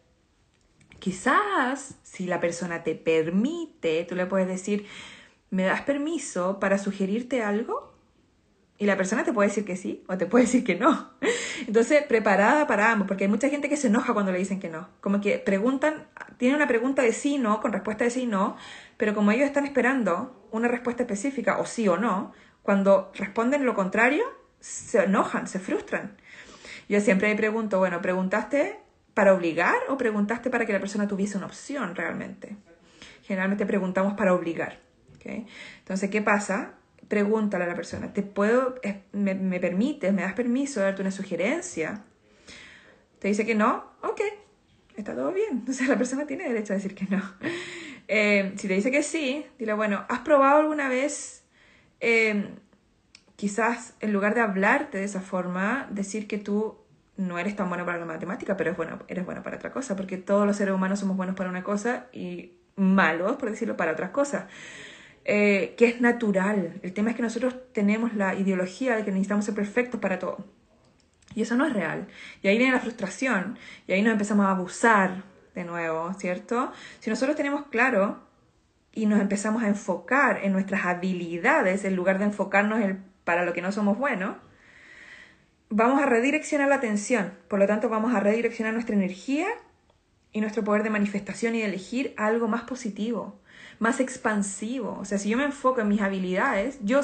[0.99, 4.85] Quizás, si la persona te permite, tú le puedes decir,
[5.49, 7.90] ¿me das permiso para sugerirte algo?
[8.81, 11.11] Y la persona te puede decir que sí o te puede decir que no.
[11.67, 14.69] Entonces, preparada para ambos, porque hay mucha gente que se enoja cuando le dicen que
[14.69, 14.89] no.
[15.01, 16.07] Como que preguntan,
[16.37, 18.57] tienen una pregunta de sí, no, con respuesta de sí, no,
[18.97, 23.75] pero como ellos están esperando una respuesta específica, o sí o no, cuando responden lo
[23.75, 24.23] contrario,
[24.59, 26.17] se enojan, se frustran.
[26.89, 28.79] Yo siempre me pregunto, bueno, ¿preguntaste
[29.13, 32.57] para obligar o preguntaste para que la persona tuviese una opción realmente?
[33.21, 34.79] Generalmente preguntamos para obligar.
[35.17, 35.45] ¿ok?
[35.77, 36.80] Entonces, ¿qué pasa?
[37.11, 38.75] Pregúntale a la persona, ¿te puedo,
[39.11, 42.05] me, me permites, me das permiso de darte una sugerencia?
[43.19, 44.21] Te dice que no, ok,
[44.95, 45.49] está todo bien.
[45.51, 47.21] Entonces la persona tiene derecho a decir que no.
[48.13, 51.45] Eh, si te dice que sí, dile, bueno, ¿has probado alguna vez,
[52.01, 52.49] eh,
[53.37, 56.77] quizás en lugar de hablarte de esa forma, decir que tú
[57.15, 59.95] no eres tan bueno para la matemática, pero es bueno, eres bueno para otra cosa?
[59.95, 63.93] Porque todos los seres humanos somos buenos para una cosa y malos, por decirlo, para
[63.93, 64.45] otras cosas.
[65.23, 66.79] Eh, que es natural.
[66.81, 70.45] El tema es que nosotros tenemos la ideología de que necesitamos ser perfectos para todo.
[71.35, 72.07] Y eso no es real.
[72.41, 73.57] Y ahí viene la frustración.
[73.87, 75.23] Y ahí nos empezamos a abusar
[75.55, 76.71] de nuevo, ¿cierto?
[76.99, 78.19] Si nosotros tenemos claro
[78.93, 83.53] y nos empezamos a enfocar en nuestras habilidades en lugar de enfocarnos en para lo
[83.53, 84.35] que no somos buenos,
[85.69, 87.33] vamos a redireccionar la atención.
[87.47, 89.47] Por lo tanto, vamos a redireccionar nuestra energía
[90.31, 93.39] y nuestro poder de manifestación y de elegir algo más positivo,
[93.81, 94.95] más expansivo.
[95.01, 97.01] O sea, si yo me enfoco en mis habilidades, yo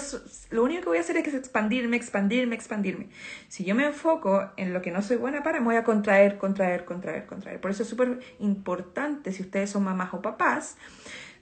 [0.52, 3.10] lo único que voy a hacer es expandirme, expandirme, expandirme.
[3.48, 6.38] Si yo me enfoco en lo que no soy buena para, me voy a contraer,
[6.38, 7.60] contraer, contraer, contraer.
[7.60, 10.78] Por eso es súper importante, si ustedes son mamás o papás,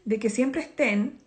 [0.05, 1.18] de que siempre estén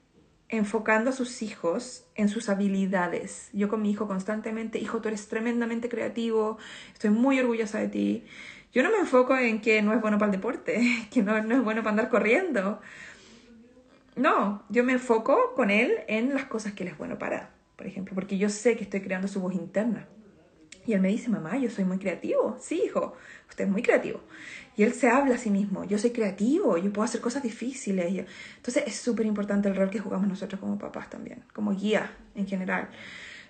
[0.48, 3.50] enfocando a sus hijos en sus habilidades.
[3.52, 6.56] Yo con mi hijo constantemente, hijo, tú eres tremendamente creativo,
[6.94, 8.24] estoy muy orgullosa de ti.
[8.72, 10.80] Yo no me enfoco en que no es bueno para el deporte,
[11.12, 12.80] que no, no es bueno para andar corriendo.
[14.18, 17.86] No, yo me enfoco con él en las cosas que él es bueno para, por
[17.86, 20.08] ejemplo, porque yo sé que estoy creando su voz interna.
[20.84, 22.56] Y él me dice, mamá, yo soy muy creativo.
[22.60, 23.14] Sí, hijo,
[23.48, 24.20] usted es muy creativo.
[24.76, 28.26] Y él se habla a sí mismo, yo soy creativo, yo puedo hacer cosas difíciles.
[28.56, 32.46] Entonces es súper importante el rol que jugamos nosotros como papás también, como guía en
[32.48, 32.88] general.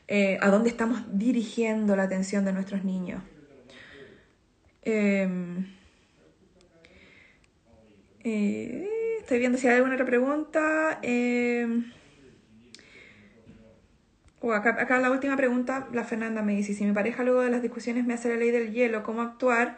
[0.07, 3.23] Eh, a dónde estamos dirigiendo la atención de nuestros niños.
[4.83, 5.67] Em,
[8.25, 8.98] eh,
[9.29, 11.01] estoy viendo si hay alguna otra pregunta.
[11.03, 11.93] Em,
[14.41, 17.61] o acá, la última pregunta, la Fernanda me dice, si mi pareja luego de las
[17.61, 19.77] discusiones me hace la ley del hielo, ¿cómo actuar?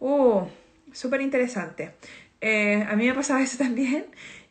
[0.00, 0.46] Uh,
[0.90, 1.90] súper interesante.
[2.40, 4.06] Eh, a mí me pasaba eso también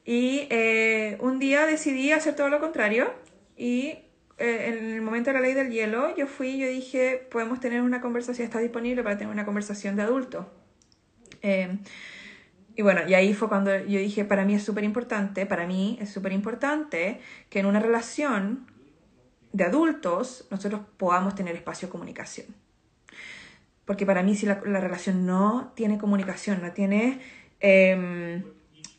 [0.06, 3.12] y eh, un día decidí hacer todo lo contrario
[3.56, 3.98] y
[4.38, 7.82] en el momento de la ley del hielo yo fui y yo dije, podemos tener
[7.82, 10.48] una conversación, está disponible para tener una conversación de adulto.
[12.78, 15.66] Eh, y bueno, y ahí fue cuando yo dije, para mí es súper importante, para
[15.66, 18.68] mí es súper importante que en una relación
[19.52, 22.48] de adultos nosotros podamos tener espacio de comunicación.
[23.86, 27.22] Porque para mí si la, la relación no tiene comunicación, no tiene
[27.60, 28.44] eh,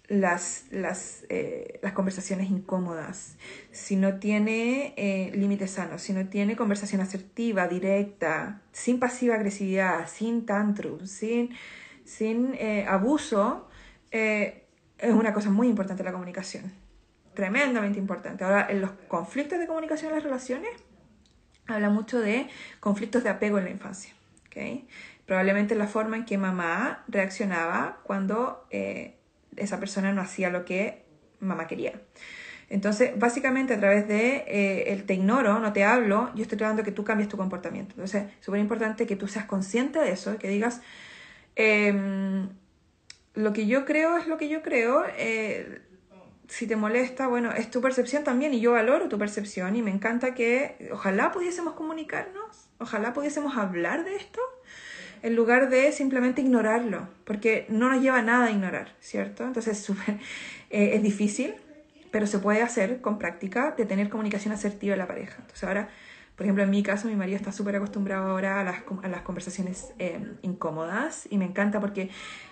[0.09, 3.37] las, las, eh, las conversaciones incómodas,
[3.71, 10.09] si no tiene eh, límites sanos, si no tiene conversación asertiva, directa, sin pasiva agresividad,
[10.09, 11.51] sin tantrum, sin,
[12.05, 12.55] sin
[14.11, 14.67] eh,
[14.99, 16.73] es una cosa muy importante la comunicación.
[17.35, 18.45] Tremendamente importante.
[18.45, 20.71] Ahora, en los conflictos de comunicación en las relaciones,
[21.67, 22.49] habla mucho de
[22.81, 24.13] conflictos de apego en la infancia.
[24.47, 24.89] ¿okay?
[25.27, 28.67] Probablemente la forma en que mamá reaccionaba cuando
[29.57, 31.05] esa persona no hacía lo que
[31.41, 32.01] mamá quería.
[32.71, 36.83] Entonces, básicamente a través de eh, el te ignoro, no te hablo, yo estoy tratando
[36.83, 37.93] que tú cambies tu comportamiento.
[37.93, 40.83] Entonces, súper importante que tú seas consciente de eso, que digas,
[41.57, 42.51] em,
[43.39, 45.81] lo que yo creo es lo que yo creo, eh,
[46.49, 49.93] si te molesta, bueno, es tu percepción también y yo valoro tu percepción y me
[49.93, 54.41] encanta que ojalá pudiésemos comunicarnos, ojalá pudiésemos hablar de esto
[55.23, 59.45] en lugar de simplemente ignorarlo, porque no nos lleva nada a ignorar, ¿cierto?
[59.45, 60.17] Entonces super,
[60.71, 61.55] eh, es difícil,
[62.11, 65.37] pero se puede hacer con práctica de tener comunicación asertiva en la pareja.
[65.39, 65.91] Entonces ahora,
[66.39, 69.23] por ejemplo, en mi caso, mi marido está súper acostumbrado ahora a las, a las
[69.23, 72.11] conversaciones eh, incómodas y me encanta porque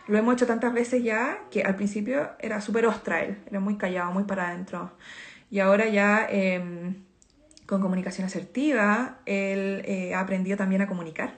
[0.08, 3.76] lo hemos hecho tantas veces ya que al principio era súper ostra él, era muy
[3.76, 4.90] callado, muy para adentro.
[5.50, 6.26] Y ahora ya...
[6.28, 7.06] Em,
[7.66, 11.34] con comunicación asertiva, él eh, ha aprendido también a comunicar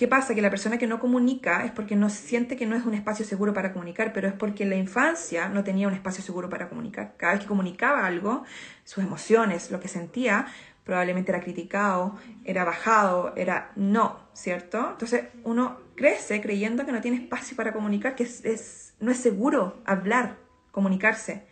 [0.00, 0.34] ¿Qué pasa?
[0.34, 3.24] Que la persona que no comunica es porque no siente que no es un espacio
[3.26, 6.70] seguro para comunicar, pero es porque en la infancia no tenía un espacio seguro para
[6.70, 7.12] comunicar.
[7.18, 8.44] Cada vez que comunicaba algo,
[8.84, 10.46] sus emociones, lo que sentía,
[10.90, 14.88] probablemente era criticado, era bajado, era no, ¿cierto?
[14.90, 19.80] Entonces uno crece creyendo que no tiene espacio para comunicar, que es, no es seguro
[19.84, 20.36] hablar,
[20.72, 21.44] comunicarse.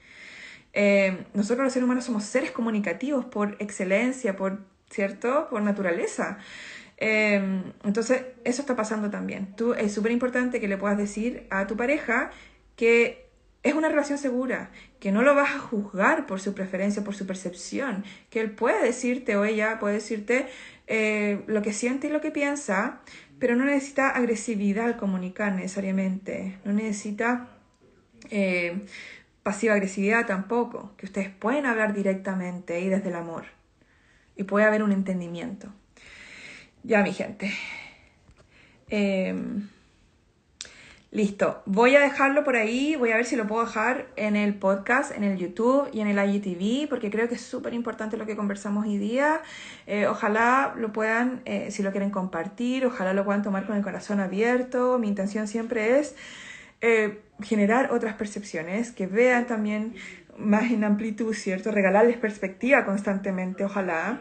[0.73, 4.59] Eh, nosotros los seres humanos somos seres comunicativos por excelencia, por,
[4.91, 5.47] ¿cierto?
[5.49, 6.39] Por naturaleza.
[6.97, 9.55] Em, entonces, eso está pasando también.
[9.55, 12.33] Tú, es súper importante que le puedas decir a tu pareja
[12.75, 13.28] que
[13.63, 14.71] es una relación segura,
[15.01, 18.85] que no lo vas a juzgar por su preferencia, por su percepción, que él puede
[18.85, 20.47] decirte o ella puede decirte
[20.87, 23.01] eh, lo que siente y lo que piensa,
[23.39, 27.49] pero no necesita agresividad al comunicar necesariamente, no necesita
[28.31, 28.85] eh,
[29.43, 33.45] pasiva agresividad tampoco, que ustedes pueden hablar directamente y desde el amor
[34.37, 35.69] y puede haber un entendimiento.
[36.85, 37.53] Ya, mi gente.
[38.89, 39.69] Em,
[41.11, 41.63] listo.
[41.67, 42.97] Voy a dejarlo por ahí.
[42.97, 46.09] Voy a ver si lo puedo dejar en el podcast, en el YouTube y en
[46.09, 49.41] el IGTV, porque creo que es súper importante lo que conversamos hoy día.
[49.87, 53.83] Eh, ojalá lo puedan, eh, si lo quieren compartir, ojalá lo puedan tomar con el
[53.83, 54.99] corazón abierto.
[54.99, 56.15] Mi intención siempre es
[56.81, 59.95] eh, generar otras percepciones, que vean también
[60.37, 61.73] más en amplitud, ¿cierto?
[61.73, 64.21] Regalarles perspectiva constantemente, ojalá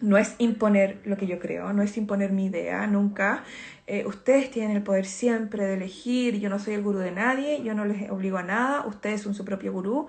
[0.00, 3.44] no es imponer lo que yo creo, no es imponer mi idea, nunca.
[3.90, 7.62] Eh, ustedes tienen el poder siempre de elegir, yo no soy el gurú de nadie,
[7.62, 10.08] yo no les obligo a nada, ustedes son su propio gurú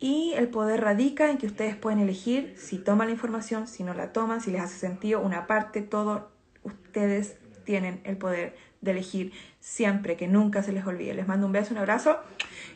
[0.00, 3.94] y el poder radica en que ustedes pueden elegir si toman la información, si no
[3.94, 6.32] la toman, si les hace sentido una parte, todo,
[6.64, 11.14] ustedes tienen el poder de elegir siempre, que nunca se les olvide.
[11.14, 12.18] Les mando un beso, un abrazo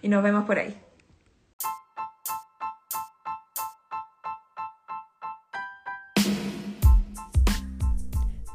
[0.00, 0.76] y nos vemos por ahí.